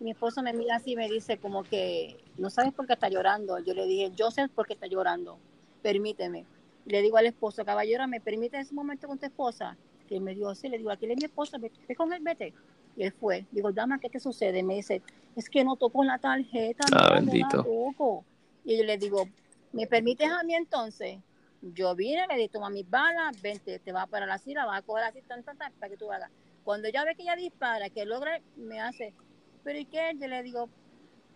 [0.00, 3.08] Mi esposo me mira así y me dice como que, no sabes por qué está
[3.08, 3.58] llorando.
[3.60, 5.38] Yo le dije, yo sé por qué está llorando,
[5.82, 6.46] permíteme.
[6.86, 9.76] Le digo al esposo, caballero, ¿me permite en ese momento con tu esposa?
[10.08, 12.52] Que me dijo, sí, le digo, aquí es mi esposa, vete con él, vete.
[12.96, 13.46] Y él fue.
[13.50, 14.62] Digo, dama, ¿qué te sucede?
[14.62, 15.02] Me dice,
[15.34, 17.64] es que no toco la tarjeta, ah, bendito.
[18.64, 19.28] Y yo le digo,
[19.72, 21.18] ¿me permites a mí entonces?
[21.62, 24.82] Yo vine, le di, toma mis balas, vente, te va para la silla, va a
[24.82, 26.30] coger así, tan, tan, tan, para que tú hagas.
[26.62, 29.14] Cuando ya ve que ella dispara, que logra, me hace,
[29.62, 30.12] pero ¿y qué?
[30.18, 30.68] Yo le digo,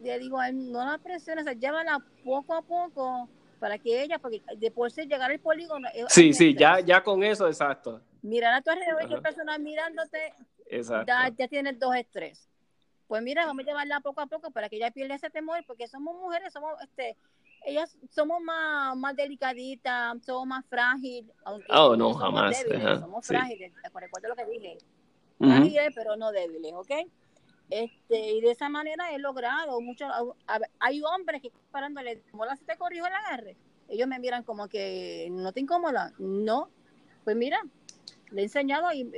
[0.01, 3.29] le digo, no la presiones, llévala poco a poco
[3.59, 5.89] para que ella, porque después de llegar al polígono.
[6.09, 8.01] Sí, sí, ya, ya con eso, exacto.
[8.23, 10.35] Mirar a tu alrededor, hay personas mirándote,
[10.71, 12.49] ya, ya tienes dos estrés.
[13.07, 15.89] Pues mira, vamos a llevarla poco a poco para que ella pierda ese temor, porque
[15.89, 17.17] somos mujeres, somos, este,
[17.65, 21.31] ellas somos más, más delicaditas, somos más frágiles.
[21.71, 22.63] oh, no, jamás.
[23.01, 24.79] somos frágiles, recuerdo lo que dije.
[25.39, 26.91] Frágiles, pero no débiles, ¿ok?
[27.71, 30.07] Este, y de esa manera he logrado mucho.
[30.79, 33.57] Hay hombres que parándole, mola si te corrijo el agarre.
[33.89, 36.13] Ellos me miran como que no te incomoda.
[36.19, 36.71] No,
[37.25, 37.61] pues mira,
[38.31, 39.11] le he enseñado y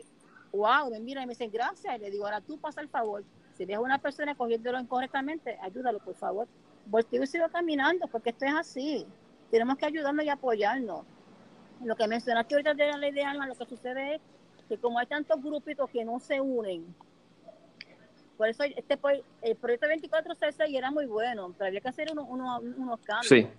[0.52, 1.96] wow, me miran y me dicen gracias.
[1.96, 3.24] Y le digo, ahora tú pasa el favor.
[3.54, 6.48] Si ves a una persona cogiéndolo incorrectamente, ayúdalo, por favor.
[6.86, 9.06] Volteo y sigo caminando, porque esto es así.
[9.50, 11.04] Tenemos que ayudarnos y apoyarnos.
[11.84, 14.20] Lo que mencionaste ahorita de la ley de alma, lo que sucede es
[14.68, 16.94] que como hay tantos grupitos que no se unen,
[18.40, 18.98] por eso este
[19.42, 20.32] el proyecto 24
[20.66, 23.52] y era muy bueno, pero había que hacer unos cambios.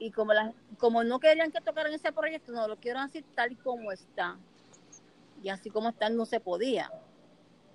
[0.00, 0.32] Y como,
[0.78, 4.36] como no querían que tocaran ese proyecto, no lo quiero así tal y como está.
[5.44, 6.90] Y así como está, no se podía.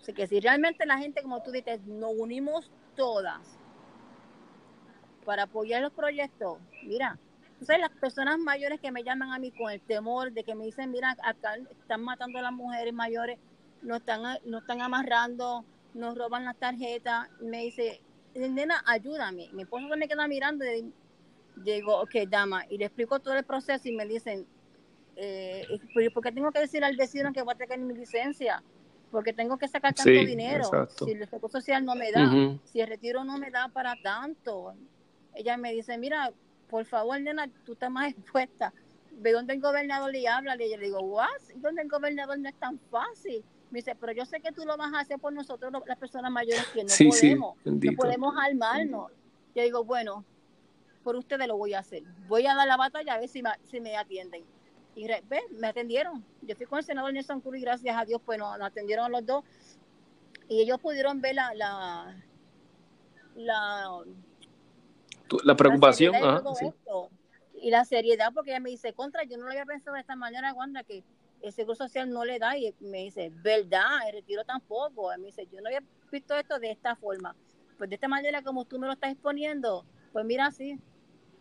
[0.01, 3.39] Así que si realmente la gente, como tú dices, nos unimos todas
[5.23, 7.17] para apoyar los proyectos, mira,
[7.51, 10.65] entonces las personas mayores que me llaman a mí con el temor de que me
[10.65, 13.39] dicen, mira, acá están matando a las mujeres mayores,
[13.81, 15.63] no están, no están amarrando,
[15.93, 18.01] nos roban las tarjetas, me dice,
[18.35, 19.49] nena, ayúdame.
[19.53, 20.91] Mi esposo me queda mirando y
[21.55, 24.47] digo, ok, dama, y le explico todo el proceso y me dicen,
[25.15, 25.65] eh,
[26.13, 28.63] ¿por qué tengo que decir al vecino que voy a tener mi licencia?
[29.11, 30.63] Porque tengo que sacar tanto dinero.
[31.05, 32.31] Si el seguro social no me da,
[32.63, 34.73] si el retiro no me da para tanto.
[35.35, 36.31] Ella me dice, mira,
[36.69, 38.73] por favor, nena, tú estás más expuesta.
[39.11, 40.55] Ve donde el gobernador le habla.
[40.55, 41.27] Y yo le digo, ¿what?
[41.55, 43.43] ¿Dónde el gobernador no es tan fácil?
[43.71, 46.29] Me dice, pero yo sé que tú lo vas a hacer por nosotros, las personas
[46.29, 47.55] mayores, que no podemos.
[47.63, 49.11] no podemos armarnos.
[49.55, 50.25] Yo digo, bueno,
[51.03, 52.03] por ustedes lo voy a hacer.
[52.27, 54.43] Voy a dar la batalla a ver si me, si me atienden.
[54.93, 56.23] Y ve, me atendieron.
[56.41, 59.09] Yo fui con el senador Nelson Cruz y gracias a Dios, pues nos, atendieron a
[59.09, 59.45] los dos.
[60.49, 62.21] Y ellos pudieron ver la, la,
[63.35, 64.03] la,
[65.45, 66.13] la preocupación.
[67.61, 70.15] Y la seriedad, porque ella me dice, contra, yo no lo había pensado de esta
[70.15, 71.03] manera, Wanda, que
[71.41, 72.57] el Seguro Social no le da.
[72.57, 74.07] Y me dice, ¿verdad?
[74.07, 75.13] El retiro tampoco.
[75.13, 77.35] Y me dice, yo no había visto esto de esta forma.
[77.77, 80.79] Pues de esta manera, como tú me lo estás exponiendo, pues mira, sí,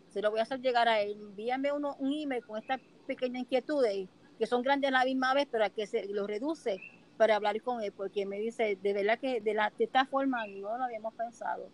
[0.09, 1.13] se lo voy a hacer llegar a él.
[1.13, 5.47] Envíame uno, un email con estas pequeñas inquietudes, que son grandes a la misma vez,
[5.51, 6.79] pero a que se lo reduce
[7.17, 10.47] para hablar con él, porque me dice, de verdad que de, la, de esta forma
[10.47, 11.69] no lo habíamos pensado.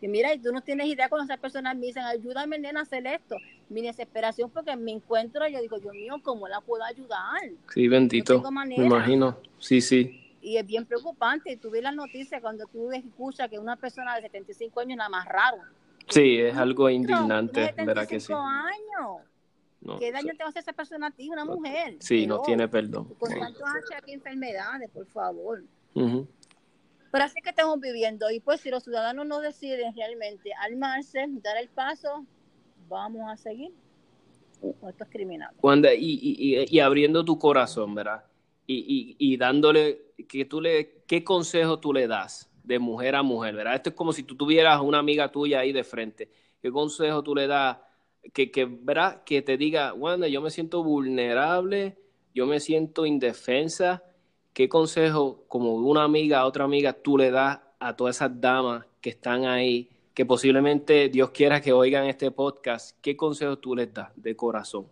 [0.00, 2.82] Que mira, y tú no tienes idea cuando esas personas me dicen, ayúdame, nena, a
[2.82, 3.36] hacer esto.
[3.72, 7.40] Mi desesperación porque me encuentro, yo digo, Dios mío, ¿cómo la puedo ayudar?
[7.72, 8.42] Sí, bendito.
[8.50, 9.38] me imagino.
[9.58, 10.36] Sí, sí.
[10.40, 11.56] Y es bien preocupante.
[11.56, 15.66] Tú ves las noticias cuando tú escuchas que una persona de 75 años la amarraron
[16.08, 18.32] Sí, es algo indignante, ¿verdad que sí?
[18.32, 19.22] años.
[19.98, 21.96] ¿Qué daño te va a hacer esa persona a ti, una mujer?
[22.00, 23.14] Sí, no tiene perdón.
[23.18, 23.62] Con tantos
[23.96, 25.64] aquí enfermedades, por favor.
[25.94, 28.30] Pero así que estamos viviendo.
[28.30, 32.24] Y pues si los ciudadanos no deciden realmente armarse, dar el paso,
[32.92, 33.72] vamos a seguir
[34.60, 35.58] con estos criminales.
[35.60, 38.24] Wanda, y, y, y, abriendo tu corazón, ¿verdad?
[38.66, 43.56] Y, y, dándole, que tú le, ¿qué consejo tú le das de mujer a mujer,
[43.56, 43.74] ¿verdad?
[43.74, 46.30] Esto es como si tú tuvieras una amiga tuya ahí de frente.
[46.60, 47.78] ¿Qué consejo tú le das?
[48.32, 49.24] Que, que, ¿verdad?
[49.24, 51.98] que te diga, Wanda, yo me siento vulnerable,
[52.34, 54.04] yo me siento indefensa.
[54.52, 58.86] ¿Qué consejo, como una amiga a otra amiga, tú le das a todas esas damas
[59.00, 62.98] que están ahí, que posiblemente Dios quiera que oigan este podcast?
[63.00, 64.86] ¿Qué consejo tú les das de corazón?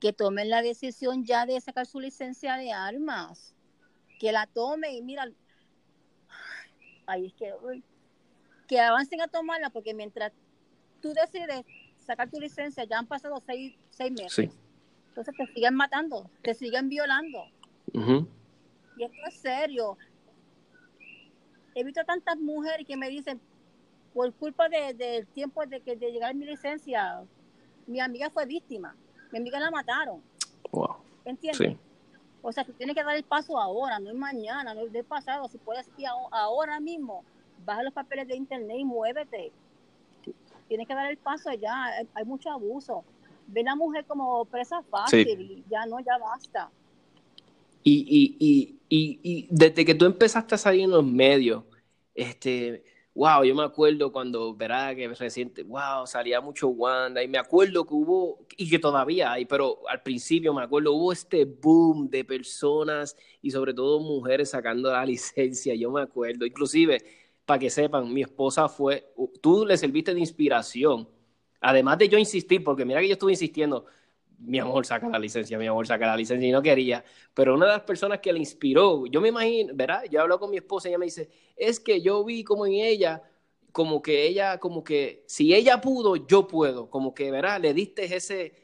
[0.00, 3.54] Que tomen la decisión ya de sacar su licencia de armas.
[4.18, 5.30] Que la tomen y mira,
[7.06, 7.52] ahí es que,
[8.68, 10.32] que avancen a tomarla, porque mientras
[11.00, 11.64] tú decides
[11.98, 14.50] sacar tu licencia, ya han pasado seis, seis meses.
[15.08, 17.44] Entonces te siguen matando, te siguen violando.
[17.92, 19.96] Y esto es serio.
[21.74, 23.40] He visto tantas mujeres que me dicen,
[24.14, 27.22] por culpa del de, tiempo de, que, de llegar mi licencia,
[27.86, 28.96] mi amiga fue víctima.
[29.32, 30.22] Mi amiga la mataron.
[30.70, 30.96] Wow.
[31.24, 31.76] ¿Entiendes?
[32.40, 35.04] O sea, tú tienes que dar el paso ahora, no es mañana, no es del
[35.04, 35.48] pasado.
[35.48, 37.24] Si puedes ir ahora mismo,
[37.64, 39.50] baja los papeles de internet y muévete.
[40.68, 43.04] Tienes que dar el paso ya, hay, mucho abuso.
[43.48, 46.70] Ve a la mujer como presa fácil y ya no, ya basta.
[47.82, 51.64] Y, y, y, y, y desde que tú empezaste a salir en los medios,
[52.14, 52.84] este,
[53.14, 57.86] wow, yo me acuerdo cuando, verá, que reciente, wow, salía mucho Wanda, y me acuerdo
[57.86, 62.24] que hubo, y que todavía hay, pero al principio me acuerdo, hubo este boom de
[62.24, 66.98] personas y sobre todo mujeres sacando la licencia, yo me acuerdo, inclusive,
[67.46, 71.08] para que sepan, mi esposa fue, tú le serviste de inspiración,
[71.60, 73.86] además de yo insistir, porque mira que yo estuve insistiendo,
[74.38, 77.04] mi amor saca la licencia, mi amor saca la licencia y no quería.
[77.32, 80.04] Pero una de las personas que le inspiró, yo me imagino, ¿verdad?
[80.10, 82.74] Yo hablo con mi esposa y ella me dice, es que yo vi como en
[82.74, 83.22] ella,
[83.72, 87.60] como que ella, como que si ella pudo, yo puedo, como que, ¿verdad?
[87.60, 88.54] Le diste ese,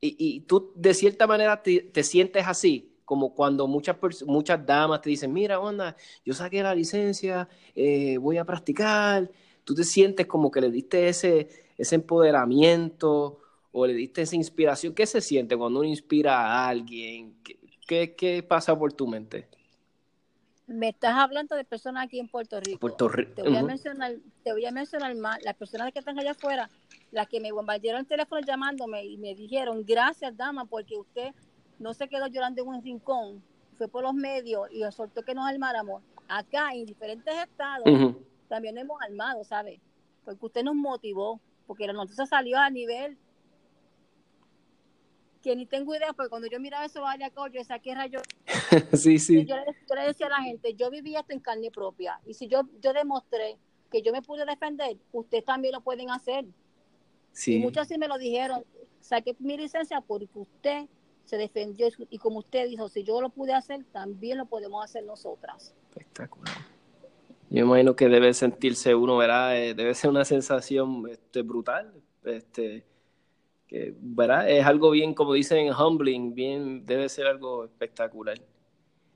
[0.00, 5.10] y, y tú de cierta manera te, sientes así, como cuando muchas, muchas damas te
[5.10, 9.30] dicen, mira, onda, yo saqué la licencia, eh, voy a practicar,
[9.64, 11.48] tú te sientes como que le diste ese,
[11.78, 13.40] ese empoderamiento
[13.78, 14.94] o le diste esa inspiración?
[14.94, 17.34] ¿Qué se siente cuando uno inspira a alguien?
[17.86, 19.48] ¿Qué, qué, pasa por tu mente?
[20.66, 22.78] Me estás hablando de personas aquí en Puerto Rico.
[22.78, 23.32] Puerto Rico.
[23.36, 26.68] Te voy, a mencionar, te voy a mencionar más, las personas que están allá afuera,
[27.10, 31.32] las que me bombardearon el teléfono llamándome y me dijeron, gracias dama, porque usted
[31.78, 33.42] no se quedó llorando en un rincón,
[33.78, 36.02] fue por los medios y soltó que nos armáramos.
[36.28, 37.84] Acá, en diferentes estados,
[38.48, 39.80] también nos hemos armado, ¿sabe?
[40.24, 43.16] Porque usted nos motivó, porque la noticia salió a nivel
[45.42, 48.22] que ni tengo idea, porque cuando yo miraba eso, vaya yo saqué rayos.
[48.92, 49.44] sí, sí.
[49.44, 49.56] Yo,
[49.94, 52.20] le decía a la gente, yo viví esto en carne propia.
[52.26, 53.56] Y si yo, yo demostré
[53.90, 56.44] que yo me pude defender, ustedes también lo pueden hacer.
[57.32, 57.56] Sí.
[57.56, 58.64] Y muchos sí me lo dijeron,
[59.00, 60.86] saqué mi licencia porque usted
[61.24, 65.04] se defendió y como usted dijo, si yo lo pude hacer, también lo podemos hacer
[65.04, 65.74] nosotras.
[65.90, 66.56] Espectacular.
[67.50, 69.56] Yo imagino que debe sentirse uno, ¿verdad?
[69.56, 71.92] Eh, debe ser una sensación este, brutal.
[72.24, 72.84] Este,
[73.68, 74.48] que ¿verdad?
[74.48, 78.38] es algo bien, como dicen, humbling, bien, debe ser algo espectacular.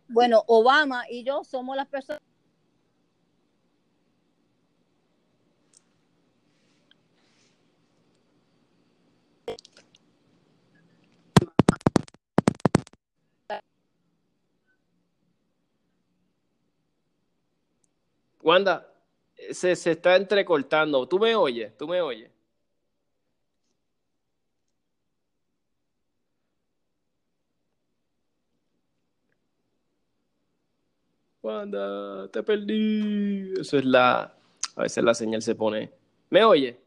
[0.09, 2.21] Bueno, Obama y yo somos las personas
[18.43, 18.93] Wanda,
[19.53, 21.07] se, se está entrecortando.
[21.09, 21.77] ¿Tú me oyes?
[21.77, 22.31] ¿Tú me oyes?
[31.43, 33.53] Wanda, te perdí.
[33.61, 34.33] Eso es la.
[34.77, 35.93] A veces la señal se pone.
[36.31, 36.81] ¿Me oye?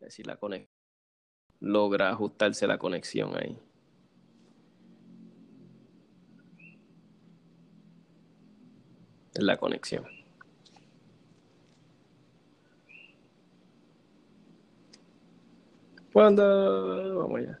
[0.00, 0.70] Ver si la conexión.
[1.60, 3.58] Logra ajustarse la conexión ahí.
[9.34, 10.04] Es la conexión.
[16.14, 17.60] Wanda, vamos allá.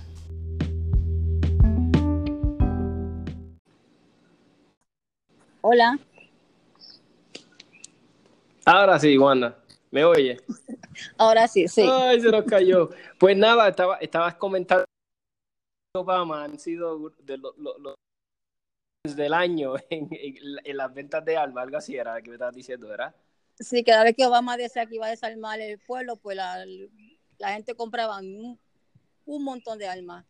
[5.63, 5.99] Hola.
[8.65, 9.63] Ahora sí, Wanda.
[9.91, 10.39] ¿Me oye?
[11.17, 11.83] Ahora sí, sí.
[11.87, 12.89] Ay, se nos cayó.
[13.19, 14.85] Pues nada, estaba, estabas comentando
[15.95, 17.53] Obama han sido de los,
[19.03, 23.13] del año en, las ventas de alma, algo así era que me estabas diciendo, ¿verdad?
[23.59, 26.65] Sí, cada vez que Obama decía que iba a desarmar el pueblo, pues la,
[27.53, 28.57] gente compraba un,
[29.25, 30.25] un montón de almas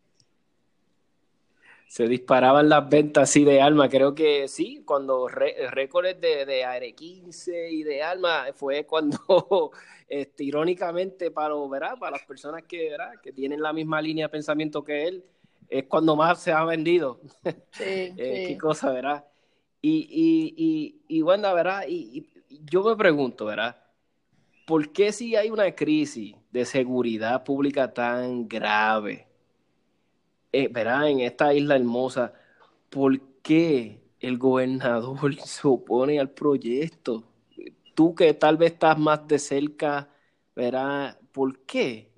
[1.92, 3.86] se disparaban las ventas así de Alma.
[3.86, 9.18] Creo que sí, cuando récords de, de AR15 y de Alma fue cuando,
[10.08, 11.54] este, irónicamente, para,
[12.00, 13.20] para las personas que, ¿verdad?
[13.22, 15.22] que tienen la misma línea de pensamiento que él,
[15.68, 17.20] es cuando más se ha vendido.
[17.72, 19.26] Sí, eh, Qué cosa, ¿verdad?
[19.82, 21.82] Y, y, y, y bueno, ¿verdad?
[21.86, 23.76] Y, yo me pregunto, ¿verdad?
[24.66, 29.26] ¿Por qué si hay una crisis de seguridad pública tan grave?
[30.52, 32.34] Eh, verá, en esta isla hermosa,
[32.90, 37.24] ¿por qué el gobernador se opone al proyecto?
[37.94, 40.08] Tú que tal vez estás más de cerca,
[40.54, 42.10] verá, ¿por qué?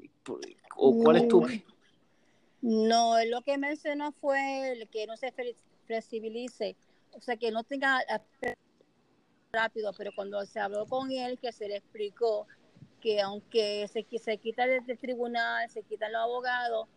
[0.76, 1.46] ¿O cuál es tu...
[2.60, 5.32] No, lo que mencionó fue que no se
[5.86, 6.76] flexibilice,
[7.12, 8.00] o sea, que no tenga
[9.52, 12.46] rápido, pero cuando se habló con él, que se le explicó
[13.00, 16.88] que aunque se, se quita desde el tribunal, se quitan los abogados,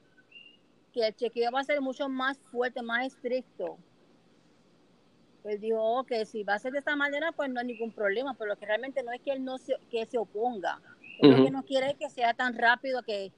[0.98, 3.78] que el chequeo va a ser mucho más fuerte, más estricto.
[5.44, 8.34] Pues dijo, que si va a ser de esta manera, pues no hay ningún problema,
[8.34, 10.82] pero lo que realmente no es que él no se, que se oponga.
[11.22, 13.32] Lo que no quiere es que sea tan rápido que,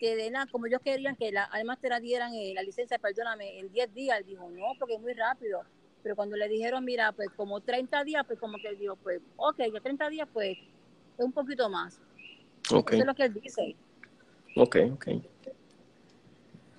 [0.00, 3.60] que den, como ellos querían, que la, además te la dieran eh, la licencia, perdóname,
[3.60, 4.18] en 10 días.
[4.18, 5.62] Él dijo, no, porque es muy rápido.
[6.02, 9.20] Pero cuando le dijeron, mira, pues como 30 días, pues como que él dijo, pues,
[9.36, 10.58] ok, ya 30 días, pues
[11.16, 12.00] es un poquito más.
[12.70, 12.98] Okay.
[12.98, 13.76] Eso es lo que él dice.
[14.56, 15.08] Ok, ok.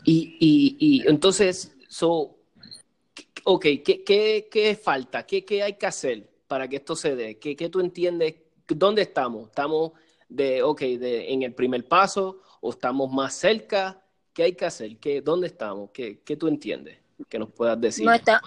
[0.05, 2.37] Y, y, y entonces, so,
[3.43, 5.25] ok, ¿qué, qué, qué falta?
[5.25, 7.39] ¿Qué, ¿Qué, hay que hacer para que esto se dé?
[7.39, 8.35] ¿Qué, tú entiendes?
[8.67, 9.47] ¿Dónde estamos?
[9.47, 9.93] ¿Estamos
[10.29, 14.01] de, ok, de, en el primer paso o estamos más cerca?
[14.31, 14.97] ¿Qué hay que hacer?
[14.97, 15.89] ¿Qué, ¿Dónde estamos?
[15.91, 16.99] ¿Qué, ¿Qué tú entiendes?
[17.27, 18.05] Que nos puedas decir.
[18.05, 18.41] No está.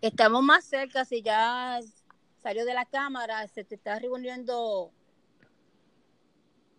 [0.00, 1.80] Estamos más cerca, si ya
[2.42, 4.92] salió de la cámara, se te está reuniendo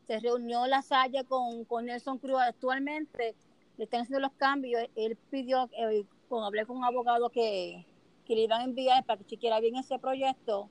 [0.08, 3.36] se reunió la Salle con, con Nelson Cruz actualmente,
[3.78, 7.86] le están haciendo los cambios, él pidió, eh, con, hablé con un abogado que,
[8.26, 10.70] que, le iban a enviar para que chequeara bien ese proyecto,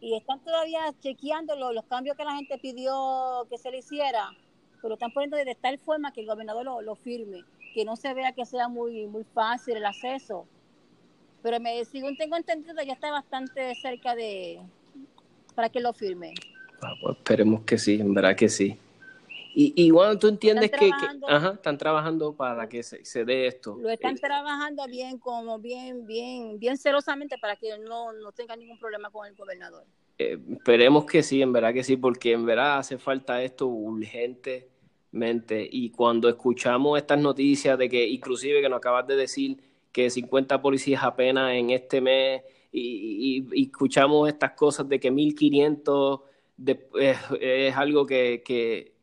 [0.00, 4.30] y están todavía chequeando los, cambios que la gente pidió que se le hiciera,
[4.76, 7.96] pero lo están poniendo de tal forma que el gobernador lo, lo firme, que no
[7.96, 10.46] se vea que sea muy, muy fácil el acceso.
[11.42, 14.60] Pero me, según tengo entendido, ya está bastante cerca de,
[15.54, 16.34] para que lo firme.
[16.80, 18.78] Ah, pues esperemos que sí, en verdad que sí.
[19.54, 20.90] Y, y bueno, tú entiendes que,
[21.52, 23.76] están trabajando para que se, dé esto.
[23.80, 28.54] Lo están eh, trabajando bien, como bien, bien, bien celosamente para que no, no tenga
[28.54, 29.84] ningún problema con el gobernador.
[30.18, 35.68] Eh, esperemos que sí, en verdad que sí, porque en verdad hace falta esto urgentemente.
[35.70, 39.58] Y cuando escuchamos estas noticias de que, inclusive que nos acabas de decir
[39.90, 46.20] que 50 policías apenas en este mes, y, y, escuchamos estas cosas de que 1500
[47.00, 48.94] es, algo que, que,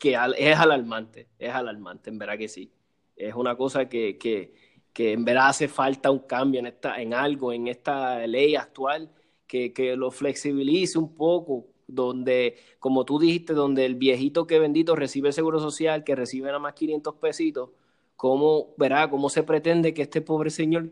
[0.00, 2.70] es alarmante, es alarmante, en verdad que sí.
[3.16, 4.54] Es una cosa que, que,
[4.92, 9.10] que en verdad hace falta un cambio en, esta, en algo, en esta ley actual,
[9.46, 14.96] que, que lo flexibilice un poco, donde, como tú dijiste, donde el viejito que bendito
[14.96, 17.70] recibe el seguro social, que recibe nada más 500 pesitos,
[18.16, 20.90] ¿cómo, verá, cómo se pretende que este pobre señor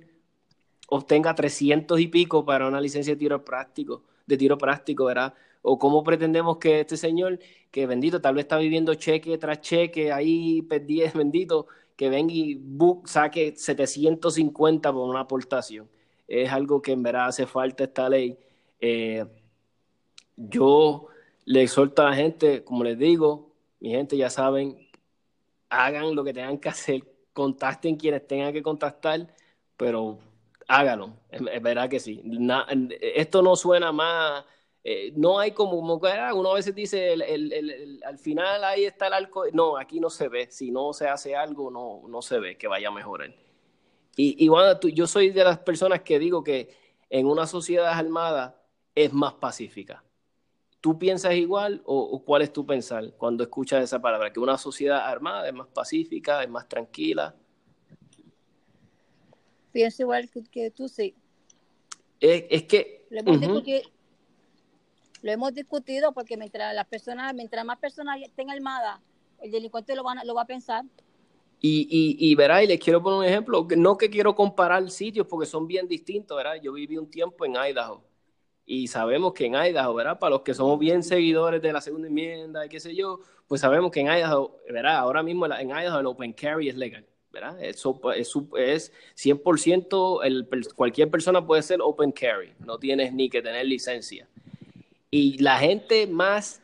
[0.88, 5.34] obtenga 300 y pico para una licencia de tiro práctico, de tiro práctico, ¿verdad?
[5.66, 7.38] O cómo pretendemos que este señor,
[7.70, 12.54] que bendito, tal vez está viviendo cheque tras cheque, ahí 10 bendito, que venga y
[12.54, 15.88] book, saque 750 por una aportación.
[16.28, 18.36] Es algo que en verdad hace falta esta ley.
[18.78, 19.24] Eh,
[20.36, 21.08] yo
[21.46, 23.50] le exhorto a la gente, como les digo,
[23.80, 24.86] mi gente ya saben,
[25.70, 29.28] hagan lo que tengan que hacer, contacten quienes tengan que contactar,
[29.78, 30.18] pero
[30.68, 32.22] háganlo, es, verdad que sí.
[33.00, 34.44] esto no suena más,
[34.87, 39.14] eh, no hay como, como uno a veces dice, el, al final ahí está el
[39.14, 42.59] arco, no, aquí no se ve, si no se hace algo, no, no se ve
[42.59, 43.35] que vaya a mejorar.
[44.14, 46.68] Y, y bueno, yo soy de las personas que digo que
[47.09, 48.62] en una sociedad armada
[48.95, 50.05] es más pacífica.
[50.82, 54.30] ¿Tú piensas igual o, cuál es tu pensar cuando escuchas esa palabra?
[54.30, 57.35] Que una sociedad armada es más pacífica, es más tranquila.
[59.72, 61.14] Pienso igual que, tú, sí.
[62.20, 63.07] Es, que...
[63.09, 63.80] Lo hemos, discutido,
[65.24, 69.00] lo hemos, discutido, porque mientras las personas, mientras más personas estén armadas,
[69.40, 70.84] el delincuente lo, lo va a pensar.
[71.60, 75.26] Y, y, y verá, y les quiero poner un ejemplo, no que quiero comparar sitios
[75.26, 76.56] porque son bien distintos, ¿verdad?
[76.62, 78.04] Yo viví un tiempo en Idaho
[78.66, 80.18] y sabemos que en Idaho, ¿verdad?
[80.18, 83.62] Para los que somos bien seguidores de la segunda enmienda y qué sé yo, pues
[83.62, 84.96] sabemos que en Idaho, ¿verdad?
[84.96, 87.56] Ahora mismo en Idaho el open carry es legal, ¿verdad?
[87.64, 93.40] Eso es, es 100%, el, cualquier persona puede ser open carry, no tienes ni que
[93.40, 94.28] tener licencia.
[95.14, 96.60] Y la gente más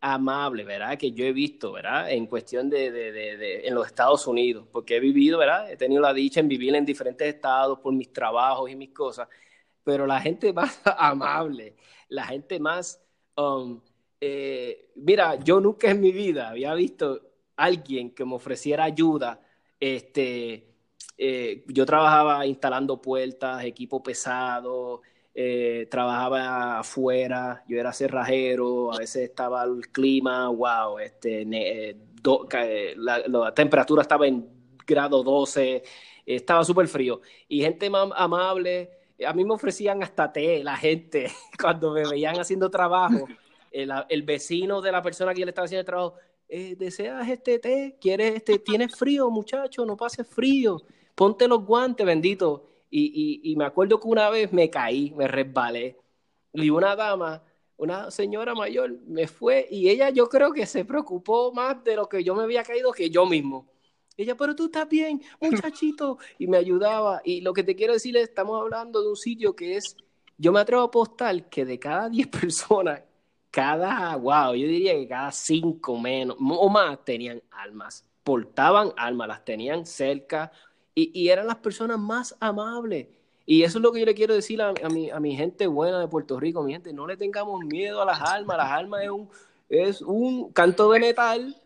[0.00, 0.98] amable, ¿verdad?
[0.98, 2.10] Que yo he visto, ¿verdad?
[2.10, 5.70] En cuestión de, de, de, en los Estados Unidos, porque he vivido, ¿verdad?
[5.70, 9.28] He tenido la dicha en vivir en diferentes estados por mis trabajos y mis cosas
[9.88, 11.74] pero la gente más amable,
[12.10, 13.02] la gente más...
[13.36, 13.80] Um,
[14.20, 17.22] eh, mira, yo nunca en mi vida había visto
[17.56, 19.40] alguien que me ofreciera ayuda.
[19.80, 20.74] Este,
[21.16, 25.00] eh, yo trabajaba instalando puertas, equipo pesado,
[25.40, 31.46] eh, trabajaba afuera, yo era cerrajero, a veces estaba el clima, wow, este,
[32.96, 34.48] la, la, temperatura estaba en
[34.84, 35.84] grado 12,
[36.26, 37.20] estaba súper frío.
[37.46, 38.90] Y gente más amable,
[39.24, 41.30] a mí me ofrecían hasta té la gente
[41.62, 43.28] cuando me veían haciendo trabajo.
[43.70, 46.14] El, vecino de la persona que le estaba haciendo el trabajo,
[46.48, 47.96] eh, ¿deseas este té?
[48.00, 48.58] ¿Quieres este?
[48.58, 49.86] ¿Tienes frío, muchacho?
[49.86, 50.82] No pases frío.
[51.14, 52.68] Ponte los guantes, bendito.
[52.90, 55.98] Y, me acuerdo que una vez me caí, me resbalé.
[56.52, 57.42] Y una dama,
[57.76, 62.08] una señora mayor, me fue y ella yo creo que se preocupó más de lo
[62.08, 63.68] que yo me había caído que yo mismo
[64.18, 67.22] ella, pero tú estás bien, muchachito, y me ayudaba.
[67.24, 69.96] Y lo que te quiero decir es, estamos hablando de un sitio que es,
[70.36, 73.00] yo me atrevo a apostar que de cada 10 personas,
[73.50, 79.44] cada, wow, yo diría que cada 5 menos o más tenían almas, portaban almas, las
[79.44, 80.50] tenían cerca
[80.98, 83.06] y, y, eran las personas más amables.
[83.46, 85.68] Y eso es lo que yo le quiero decir a, a, mi, a mi gente
[85.68, 89.04] buena de Puerto Rico, mi gente, no le tengamos miedo a las almas, las almas
[89.04, 89.28] es un,
[89.68, 91.56] es un canto de metal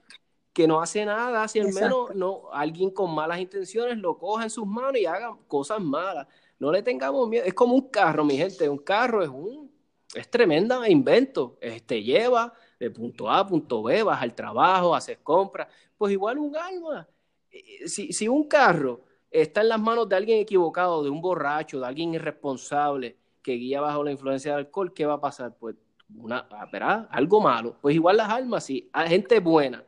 [0.52, 4.50] que no hace nada, si al menos no, alguien con malas intenciones lo coja en
[4.50, 6.26] sus manos y haga cosas malas.
[6.58, 7.44] No le tengamos miedo.
[7.46, 8.68] Es como un carro, mi gente.
[8.68, 9.72] Un carro es un
[10.14, 11.56] es tremenda invento.
[11.58, 15.68] Este lleva de punto A a punto B, vas al trabajo, haces compras.
[15.96, 17.08] Pues igual un alma.
[17.50, 19.00] Eh, si, si un carro
[19.32, 23.80] está en las manos de alguien equivocado, de un borracho, de alguien irresponsable que guía
[23.80, 25.56] bajo la influencia del alcohol, ¿qué va a pasar?
[25.58, 25.76] Pues
[26.14, 27.08] una, ¿verdad?
[27.10, 27.76] algo malo.
[27.80, 29.84] Pues igual las almas, si hay gente buena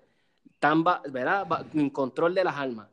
[0.65, 1.47] están ¿verdad?
[1.75, 2.89] en control de las almas.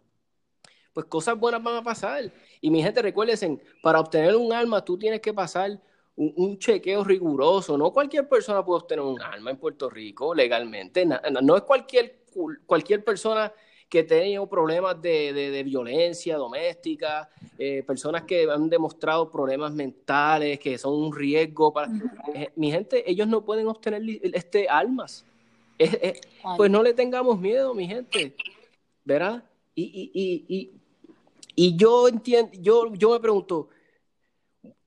[0.93, 2.31] Pues cosas buenas van a pasar.
[2.59, 5.79] Y mi gente, recuérdense, para obtener un alma tú tienes que pasar
[6.15, 7.77] un, chequeo riguroso.
[7.77, 11.05] No cualquier persona puede obtener un alma en Puerto Rico legalmente.
[11.05, 12.25] No, es cualquier,
[12.65, 13.51] cualquier persona
[13.91, 20.93] que tienen problemas de, violencia doméstica, eh, personas que han demostrado problemas mentales, que son
[20.93, 21.91] un riesgo para...
[22.33, 24.01] Eh, mi gente, ellos no pueden obtener
[24.33, 25.25] este, almas.
[26.55, 28.33] pues no le tengamos miedo, mi gente,
[29.03, 29.43] ¿verdad?
[29.75, 30.71] Y,
[31.53, 33.67] y, yo entiendo, yo, yo me pregunto,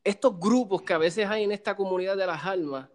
[0.02, 2.88] estos grupos que a veces hay en esta comunidad de las almas,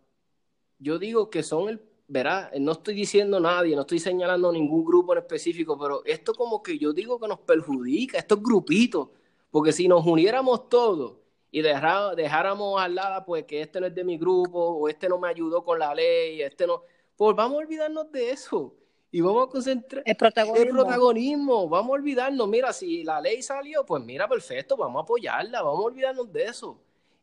[0.79, 5.13] yo digo que son el verá, no estoy diciendo nadie, no estoy señalando ningún grupo
[5.13, 9.09] en específico, pero esto como que yo digo que nos perjudica, estos grupitos,
[9.51, 11.17] porque si nos uniéramos todos
[11.51, 15.19] y dejáramos al lado, pues que este no es de mi grupo, o este no
[15.19, 16.81] me ayudó con la ley, este no,
[17.15, 18.75] pues vamos a olvidarnos de eso.
[19.11, 20.63] Y vamos a concentrar el protagonismo.
[20.63, 21.67] el protagonismo.
[21.67, 22.47] Vamos a olvidarnos.
[22.47, 26.43] Mira, si la ley salió, pues mira, perfecto, vamos a apoyarla, vamos a olvidarnos de
[26.43, 26.79] eso.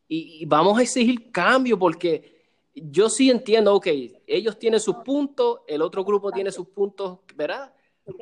[0.09, 2.36] y vamos a exigir cambio porque
[2.77, 3.87] yo sí entiendo, ok,
[4.27, 7.72] ellos tienen sus puntos, el otro grupo tiene sus puntos, ¿verdad?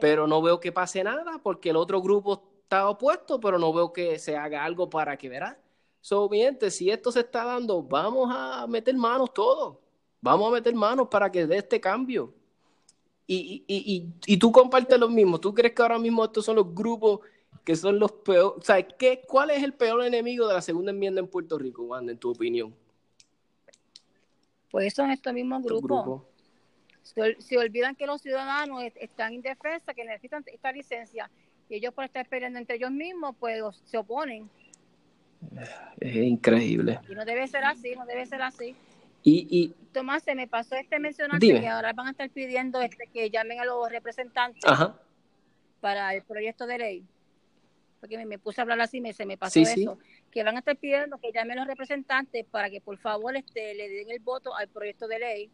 [0.01, 3.93] Pero no veo que pase nada porque el otro grupo está opuesto, pero no veo
[3.93, 5.59] que se haga algo para que, ¿verdad?
[6.01, 6.31] So,
[6.69, 9.79] si esto se está dando, vamos a meter manos todos.
[10.21, 12.33] Vamos a meter manos para que dé este cambio.
[13.27, 15.41] Y, y, y, y tú compartes lo mismo.
[15.41, 17.21] ¿Tú crees que ahora mismo estos son los grupos
[17.65, 18.59] que son los peores?
[18.59, 21.85] O sea, ¿qué, ¿cuál es el peor enemigo de la segunda enmienda en Puerto Rico,
[21.85, 22.75] Wanda, en tu opinión?
[24.75, 26.23] Pues son estos mismos grupos.
[27.05, 31.31] Se, olvidan que los ciudadanos están indefensos, que necesitan esta licencia,
[31.69, 34.51] y ellos por estar peleando entre ellos mismos, pues se oponen.
[36.01, 36.99] Es increíble.
[37.09, 38.75] Y no debe ser así, no debe ser así.
[39.23, 43.07] Y, y Tomás, se me pasó este mencionarte que ahora van a estar pidiendo este,
[43.07, 44.65] que llamen a los representantes
[45.81, 47.07] para el proyecto de ley
[48.05, 49.97] porque me, puse a hablar así, me, se me pasó eso,
[50.31, 53.89] que van a estar pidiendo que llamen los representantes para que por favor este, le
[53.89, 55.51] den el voto al proyecto de ley,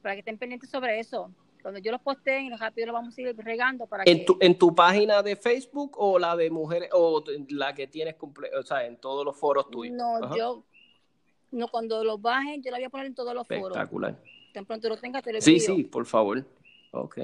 [0.00, 1.32] para que estén pendientes sobre eso.
[1.60, 4.72] Cuando yo los posteen, rápido lo vamos a ir regando para ¿En Tu, ¿En tu
[4.72, 8.14] página de Facebook o la de mujeres, o la que tienes,
[8.56, 9.96] o sea, en todos los foros tuyos?
[9.96, 10.62] No, yo,
[11.50, 13.72] no, cuando los bajen, yo la voy a poner en todos los foros.
[13.72, 14.16] Espectacular.
[14.54, 16.44] Tan pronto lo tenga, te lo Sí, sí, por favor.
[16.92, 17.18] Ok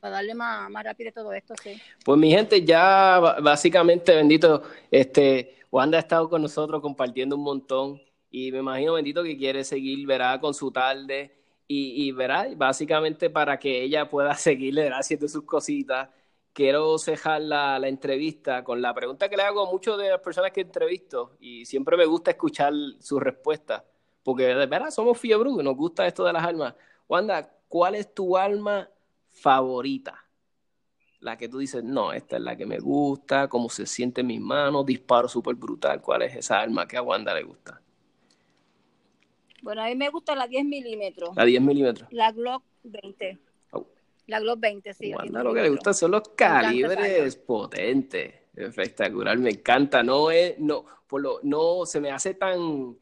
[0.00, 1.80] para darle más, más rápido todo esto, sí.
[2.04, 8.00] Pues mi gente, ya básicamente, bendito, este, Wanda ha estado con nosotros compartiendo un montón
[8.30, 11.36] y me imagino, bendito, que quiere seguir, verá, con su tarde
[11.66, 16.08] y, y verá, básicamente para que ella pueda seguir, haciendo sus cositas.
[16.52, 20.20] Quiero cejar la, la, entrevista con la pregunta que le hago a muchas de las
[20.20, 23.84] personas que entrevisto y siempre me gusta escuchar sus respuestas,
[24.24, 26.74] porque de verdad somos fiebre, nos gusta esto de las almas.
[27.08, 28.88] Wanda, ¿cuál es tu alma
[29.30, 30.26] favorita.
[31.20, 34.28] La que tú dices, no, esta es la que me gusta, cómo se siente en
[34.28, 36.00] mis manos, disparo súper brutal.
[36.00, 37.80] ¿Cuál es esa arma que a Wanda le gusta?
[39.62, 41.36] Bueno, a mí me gusta la 10 milímetros.
[41.36, 42.08] La 10 milímetros.
[42.12, 43.38] La Glock 20.
[44.26, 45.14] La Glock 20, sí.
[45.14, 48.34] Wanda lo que le gusta son los calibres potentes.
[48.54, 50.02] Espectacular, me encanta.
[50.02, 52.96] No es, no, por lo, no se me hace tan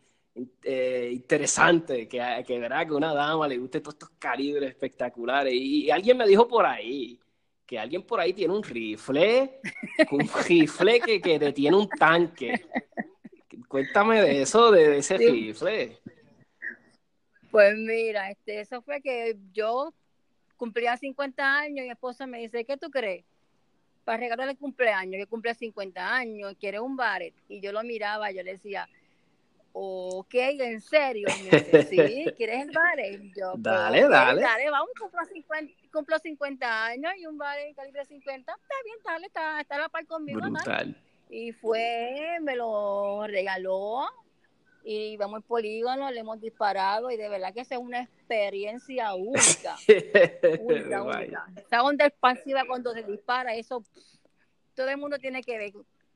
[0.62, 2.86] eh, interesante que, que, ¿verdad?
[2.86, 5.52] que una dama le guste todos estos calibres espectaculares.
[5.54, 7.18] Y, alguien me dijo por ahí
[7.66, 9.60] que alguien por ahí tiene un rifle,
[10.10, 12.66] un rifle que, que detiene un tanque.
[13.68, 15.98] Cuéntame de eso, de, ese rifle.
[17.50, 19.92] Pues mira, este, eso fue que yo
[20.56, 23.24] cumplía 50 años y mi esposa me dice, ¿qué tú crees?
[24.04, 27.34] Para regalarle el cumpleaños, que cumple 50 años, quiere un baret.
[27.48, 28.88] Y yo lo miraba, yo le decía,
[29.80, 31.28] ok, en serio.
[31.88, 33.20] sí, ¿quieres el bares?
[33.36, 34.42] Yo, pues, dale, dale.
[34.42, 38.52] Dale, vamos, cumplo 50, cumplo 50 años y un bares calibre 50.
[38.52, 40.40] Está bien, dale, está, está a la par conmigo.
[40.40, 40.96] Brutal.
[41.30, 44.08] Y fue, me lo regaló
[44.82, 49.76] y vamos al polígono, le hemos disparado y de verdad que es una experiencia única.
[50.60, 51.46] única, única.
[51.56, 53.84] Esa onda expansiva cuando se dispara, eso
[54.74, 55.72] todo el mundo tiene que ver.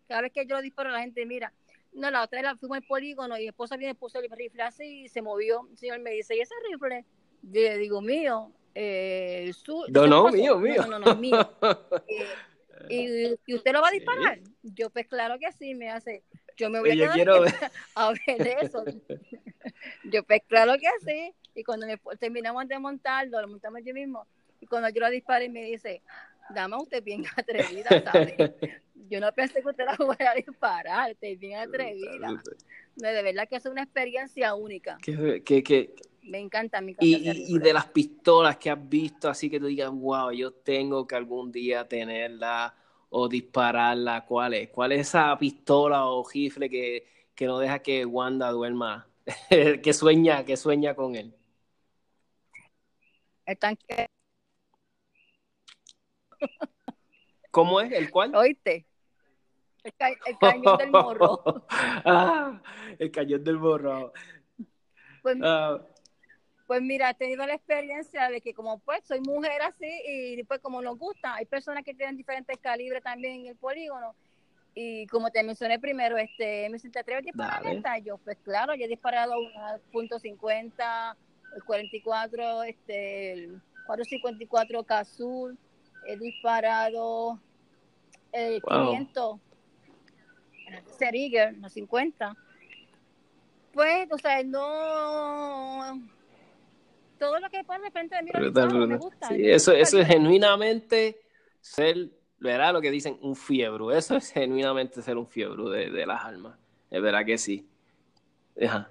[0.09, 1.53] Cada vez que yo lo disparo, la gente mira
[1.93, 5.03] no, la otra vez fuimos al polígono y mi esposa viene, puso el rifle así
[5.03, 5.69] y se movió.
[5.71, 7.05] El señor me dice, ¿y ese rifle?
[7.43, 8.53] Yo le digo, mío.
[8.75, 10.83] Eh, su, no, no, mío, mío.
[10.89, 11.53] No, no, no, mío.
[12.89, 14.41] Eh, y, usted lo va a disparar?
[14.65, 16.25] Yo, pues claro que sí, me hace.
[16.57, 17.45] Yo me voy a quedar quiero...
[17.95, 18.85] a ver eso.
[20.11, 21.33] yo, pues claro que sí.
[21.55, 21.87] Y cuando
[22.19, 24.27] terminamos de montarlo, lo montamos yo mismo.
[24.61, 26.03] Y cuando yo lo disparé, me dice,
[26.53, 28.37] dama, usted bien atrevida, ¿sabes?
[29.09, 32.43] yo no pensé que usted la fuera a disparar, estoy bien atrevida.
[32.97, 34.99] De verdad que es una experiencia única.
[35.03, 39.67] Que, me encanta mi y, y, de las pistolas que has visto, así que tú
[39.67, 42.75] digas, wow, yo tengo que algún día tenerla
[43.11, 44.69] o dispararla, ¿cuál es?
[44.71, 49.09] ¿Cuál es esa pistola o rifle que, que no deja que Wanda duerma,
[49.83, 51.35] que sueña, que sueña con él?
[53.45, 54.07] El tanque
[57.51, 57.93] ¿Cómo es?
[57.93, 58.35] ¿El cuál?
[58.35, 58.87] ¿Oíste?
[59.85, 59.93] El,
[60.39, 61.67] cañón del morro.
[61.71, 62.63] ah,
[62.99, 64.13] el cañón del morro.
[65.23, 65.81] Pues, ah.
[66.67, 70.61] pues, mira, he tenido la experiencia de que como pues soy mujer así y pues
[70.61, 74.15] como nos gusta, hay personas que tienen diferentes calibres también en el polígono
[74.75, 78.85] y como te mencioné primero, este, me siento atrevo a disparar yo pues claro, yo
[78.85, 81.17] he disparado una punto .50,
[81.57, 85.59] el 44, este, el 454 Cazul,
[86.07, 87.41] he disparado
[88.33, 88.91] el wow.
[88.91, 89.41] 500
[90.99, 92.37] Seriger, los 50.
[93.73, 96.01] Pues, o sea, no.
[97.19, 98.31] Todo lo que pasa frente de mí
[98.87, 99.29] me gusta.
[99.29, 101.21] Sí, eso, eso es genuinamente
[101.61, 103.97] ser, verá lo que dicen, un fiebre.
[103.97, 106.59] Eso es genuinamente ser un fiebre de, de las almas.
[106.91, 107.69] Es verdad que sí.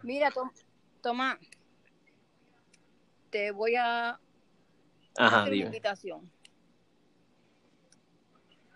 [0.03, 0.31] Mira,
[1.01, 1.37] toma.
[3.29, 4.19] Te voy a
[5.17, 6.31] Ajá, hacer una invitación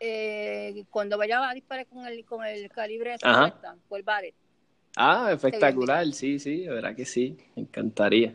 [0.05, 4.33] eh, cuando vaya a disparar con el, con el calibre de 50, por el
[4.97, 8.33] Ah, espectacular, sí, sí, de verdad que sí, me encantaría.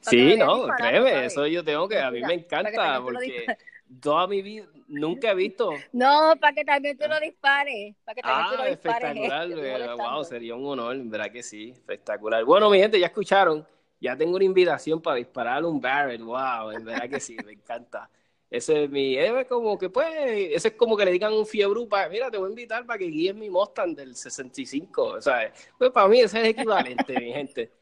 [0.00, 3.56] Sí, no, créeme, eso yo tengo que, a mí me encanta, porque
[4.00, 5.72] toda mi vida nunca he visto.
[5.92, 9.16] No, para que también tú lo dispares, para que también ah, tú lo dispares.
[9.16, 12.44] Espectacular, wow, sería un honor, verdad que sí, espectacular.
[12.44, 13.66] Bueno, mi gente, ya escucharon,
[14.00, 18.10] ya tengo una invitación para disparar un barrel, wow, en verdad que sí, me encanta.
[18.54, 21.84] Ese es mi, es como que pues, ese es como que le digan un fiebre
[21.86, 25.52] para, mira, te voy a invitar para que guíes mi Mustang del 65, o sea,
[25.76, 27.72] pues para mí ese es equivalente, mi gente.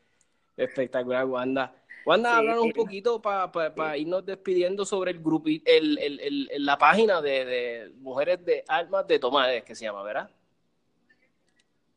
[0.56, 1.74] Espectacular, Wanda.
[2.06, 7.20] Wanda, sí, un poquito para irnos despidiendo sobre el grupo, el, el, el, la página
[7.20, 10.30] de, de, Mujeres de Almas de Tomás, que se llama, ¿verdad?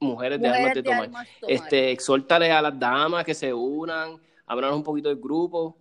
[0.01, 1.27] Mujeres de Almas de, Tomás.
[1.47, 5.77] Este, exhórtale a las damas que se unan, háblanos un poquito del grupo.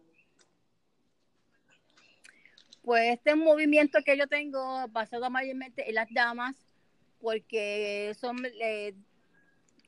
[2.85, 6.55] Pues este movimiento que yo tengo basado mayormente en las damas,
[7.19, 8.94] porque son, eh,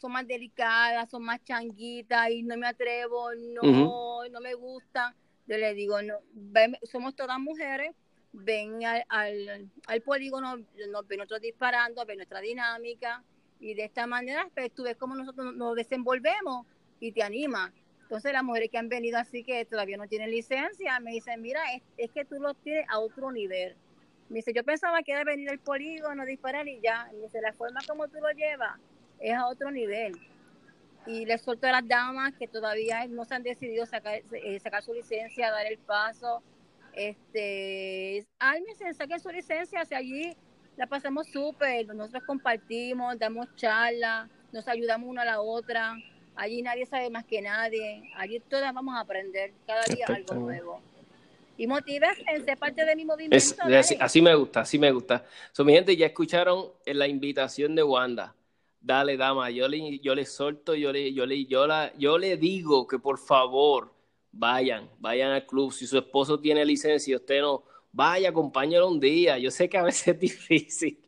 [0.01, 5.14] son más delicadas, son más changuitas y no me atrevo, no, no me gusta.
[5.47, 6.14] Yo les digo, no,
[6.85, 7.94] somos todas mujeres,
[8.32, 13.23] ven al, al, polígono, nos ven nosotros disparando, ven nuestra dinámica
[13.60, 16.66] y de esta manera pues, tú ves cómo nosotros nos desenvolvemos
[16.98, 17.74] y te anima.
[18.07, 21.61] Entonces las mujeres que han venido así que todavía no tienen licencia, me dicen, mira,
[21.97, 23.74] es, que tú lo tienes a otro nivel.
[24.28, 27.11] Me dice, yo pensaba que era venir al polígono, disparar y ya.
[27.12, 28.78] Me dice, la forma como tú lo llevas
[29.19, 30.12] es a otro nivel.
[31.05, 34.85] Y les suelto a las damas que todavía no se han decidido sacar, eh, sacar
[34.85, 36.45] su licencia, dar el paso.
[36.93, 40.37] Este, álmense, saquen su licencia, si allí
[40.77, 45.97] la pasamos súper, nosotros compartimos, damos charlas, nos ayudamos una a la otra.
[46.37, 48.11] Allí nadie sabe más que nadie.
[48.15, 50.81] Allí todas vamos a aprender cada día algo nuevo.
[51.57, 53.37] Y motivarse en ser parte de mi movimiento.
[54.01, 55.25] así, me gusta, así me gusta.
[55.53, 58.35] So, mi gente, ya escucharon la invitación de Wanda.
[58.81, 62.37] Dale, dama, yo le, yo le solto, yo le, yo le, yo la, yo le
[62.37, 63.91] digo que por favor
[64.31, 65.73] vayan, vayan al club.
[65.73, 69.39] Si su esposo tiene licencia y usted no, vaya, acompáñalo un día.
[69.39, 71.01] Yo sé que a veces es difícil,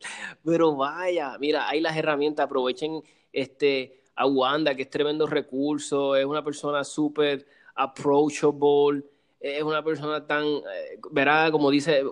[0.42, 3.02] pero vaya, mira, hay las herramientas, aprovechen
[3.32, 7.46] este a Wanda, que es tremendo recurso, es una persona súper
[7.76, 9.04] approachable,
[9.38, 12.02] es una persona tan, eh, verá, como dice,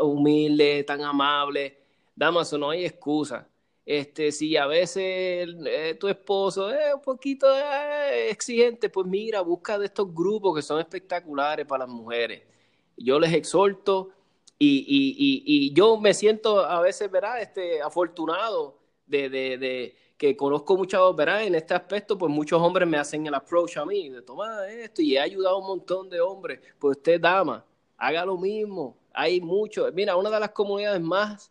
[0.00, 1.78] humilde, tan amable.
[2.16, 3.46] Damaso, no hay excusa.
[3.84, 9.78] Este, si a veces eh, tu esposo es un poquito eh, exigente, pues mira, busca
[9.78, 12.42] de estos grupos que son espectaculares para las mujeres.
[12.96, 14.10] Yo les exhorto
[14.58, 20.76] y, y, y, yo me siento a veces, verá, este, afortunado de, de que conozco
[20.76, 21.42] muchos, ¿verdad?
[21.42, 25.02] En este aspecto, pues muchos hombres me hacen el approach a mí, de tomar esto,
[25.02, 26.60] y he ayudado a un montón de hombres.
[26.78, 27.66] Pues usted, dama,
[27.96, 28.96] haga lo mismo.
[29.12, 29.90] Hay mucho.
[29.92, 31.50] Mira, una de las comunidades más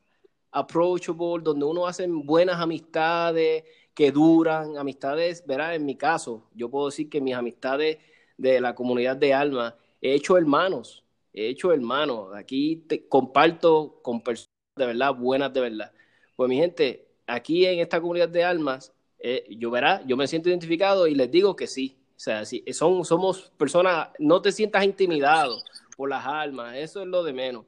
[0.51, 5.75] approachable, donde uno hace buenas amistades que duran, amistades, ¿verdad?
[5.75, 7.97] En mi caso, yo puedo decir que mis amistades
[8.37, 11.03] de la comunidad de alma, he hecho hermanos,
[11.33, 12.33] he hecho hermanos.
[12.33, 15.91] Aquí te comparto con personas de verdad, buenas de verdad.
[16.37, 20.49] Pues mi gente, aquí en esta comunidad de almas, eh, yo verá, yo me siento
[20.49, 21.97] identificado y les digo que sí.
[22.15, 25.57] O sea, si son, somos personas, no te sientas intimidado
[25.95, 27.65] por las almas, eso es lo de menos.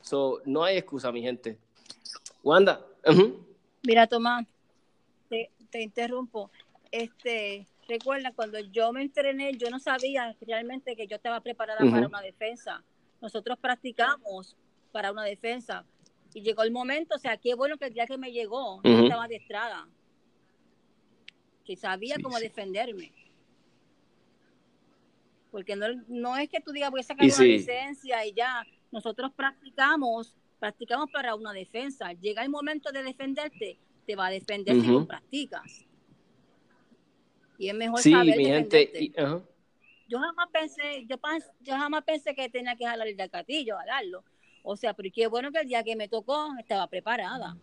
[0.00, 1.58] So, no hay excusa, mi gente.
[2.42, 2.80] Wanda.
[3.82, 4.46] Mira, Tomás,
[5.28, 5.50] te,
[5.82, 6.50] interrumpo.
[6.90, 12.06] Este, recuerda, cuando yo me entrené, yo no sabía realmente que yo estaba preparada para
[12.06, 12.82] una defensa.
[13.20, 14.56] Nosotros practicamos
[14.92, 15.84] para una defensa,
[16.34, 19.02] y llegó el momento, o sea, qué bueno que el día que me llegó, no
[19.04, 19.88] estaba de estrada.
[21.64, 23.12] Que sabía cómo defenderme.
[25.50, 28.64] Porque no, no es que tú digas, voy a sacar una licencia y ya.
[28.92, 32.12] Nosotros practicamos practicamos para una defensa.
[32.12, 35.84] Llega el momento de defenderte, te va a defender si lo practicas.
[37.58, 39.12] Y es mejor saber mi gente,
[40.08, 41.16] Yo jamás pensé, yo,
[41.60, 44.22] yo, jamás pensé que tenía que jalar el gatillo, jalarlo.
[44.62, 47.56] O sea, pero qué bueno que el día que me tocó estaba preparada.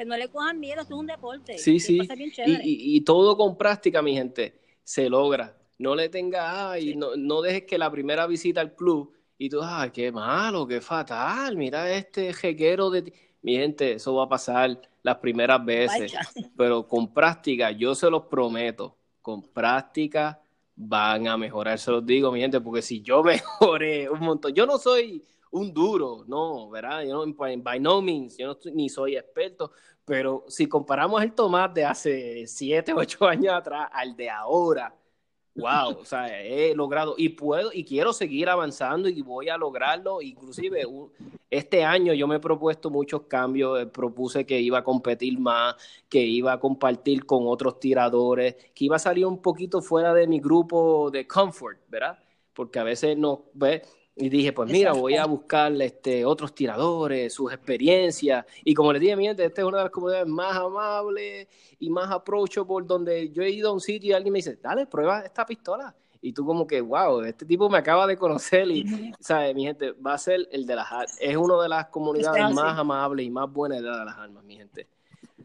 [0.00, 1.58] O no le cojan miedo, esto es un deporte.
[1.58, 2.00] Sí, sí.
[2.46, 5.56] Y, y, todo con práctica, mi gente, se logra.
[5.78, 9.60] No le tenga, ay, no, no dejes que la primera visita al club y tú,
[9.62, 13.12] ay, qué malo, qué fatal, mira este jequero de ti.
[13.42, 16.12] Mi gente, eso va a pasar las primeras veces,
[16.56, 20.42] pero con práctica, yo se los prometo, con práctica
[20.74, 24.66] van a mejorar, se los digo, mi gente, porque si yo mejoré un montón, yo
[24.66, 27.02] no soy un duro, no, ¿verdad?
[27.02, 29.72] Yo no, by no means, yo no ni soy experto,
[30.04, 34.94] pero si comparamos el tomate de hace 7, 8 años atrás al de ahora,
[35.58, 40.22] wow, o sea, he logrado y puedo y quiero seguir avanzando y voy a lograrlo.
[40.22, 40.84] Inclusive
[41.50, 45.74] este año yo me he propuesto muchos cambios, eh, propuse que iba a competir más,
[46.08, 50.26] que iba a compartir con otros tiradores, que iba a salir un poquito fuera de
[50.26, 52.18] mi grupo de comfort, ¿verdad?
[52.54, 53.82] Porque a veces no, ve
[54.20, 58.44] y dije, pues mira, voy a buscar este, otros tiradores, sus experiencias.
[58.64, 61.46] Y como les dije, mi gente, esta es una de las comunidades más amables
[61.78, 64.86] y más approachable, donde yo he ido a un sitio y alguien me dice, dale,
[64.86, 65.94] prueba esta pistola.
[66.20, 69.54] Y tú como que, wow, este tipo me acaba de conocer y, ¿sabes?
[69.54, 70.88] Mi gente, va a ser el de las
[71.20, 74.88] Es una de las comunidades más amables y más buenas de las armas, mi gente.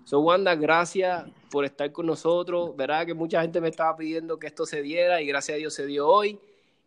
[0.06, 2.76] So, Wanda, gracias por estar con nosotros.
[2.76, 5.74] Verá que mucha gente me estaba pidiendo que esto se diera y gracias a Dios
[5.76, 6.40] se dio hoy.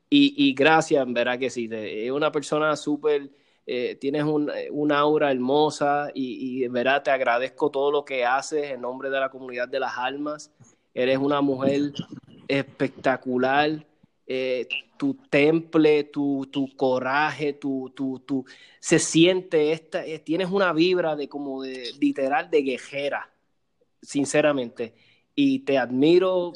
[0.09, 3.29] Y, gracias, verdad que sí, es una persona súper,
[3.67, 8.71] eh, tienes un, una aura hermosa y, y verdad te agradezco todo lo que haces
[8.71, 10.53] en nombre de la comunidad de las almas.
[10.95, 11.93] Eres una mujer
[12.49, 13.85] espectacular.
[14.29, 14.67] Eh,
[14.97, 18.45] tu temple, tu, coraje, tu, tu, tu,
[18.81, 23.31] se siente esta, eh, tienes una vibra de como de literal de guerrera,
[24.01, 24.95] sinceramente.
[25.35, 26.53] Y te admiro,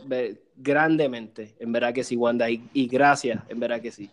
[0.62, 4.10] grandemente, en verdad que sí, Wanda, y, gracias, en verdad que sí.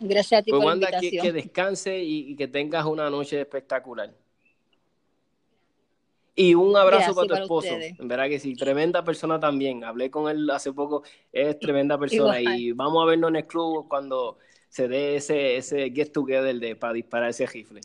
[0.00, 1.22] Gracias a ti pues, por Wanda, la invitación.
[1.22, 4.12] Que, que descanse y, que tengas una noche espectacular.
[6.34, 7.68] Y un abrazo para tu esposo.
[7.68, 9.84] En verdad que sí, tremenda persona también.
[9.84, 12.40] Hablé con él hace poco, es tremenda persona.
[12.40, 14.38] Y vamos a vernos en el club cuando
[14.70, 17.82] se dé ese, ese get together de, para disparar ese rifle.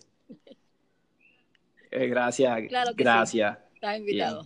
[1.91, 2.61] Eh, gracias,
[2.95, 3.57] gracias.
[3.73, 4.45] Estás invitado.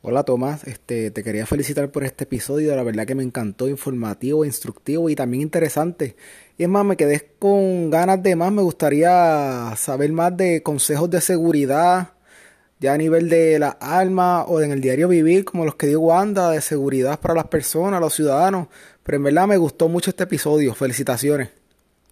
[0.09, 4.45] Hola Tomás, este, te quería felicitar por este episodio, la verdad que me encantó, informativo,
[4.45, 6.15] instructivo y también interesante.
[6.57, 11.11] Y es más, me quedé con ganas de más, me gustaría saber más de consejos
[11.11, 12.13] de seguridad,
[12.79, 15.99] ya a nivel de las armas o en el diario vivir, como los que dio
[15.99, 18.69] Wanda, de seguridad para las personas, los ciudadanos.
[19.03, 21.49] Pero en verdad me gustó mucho este episodio, felicitaciones.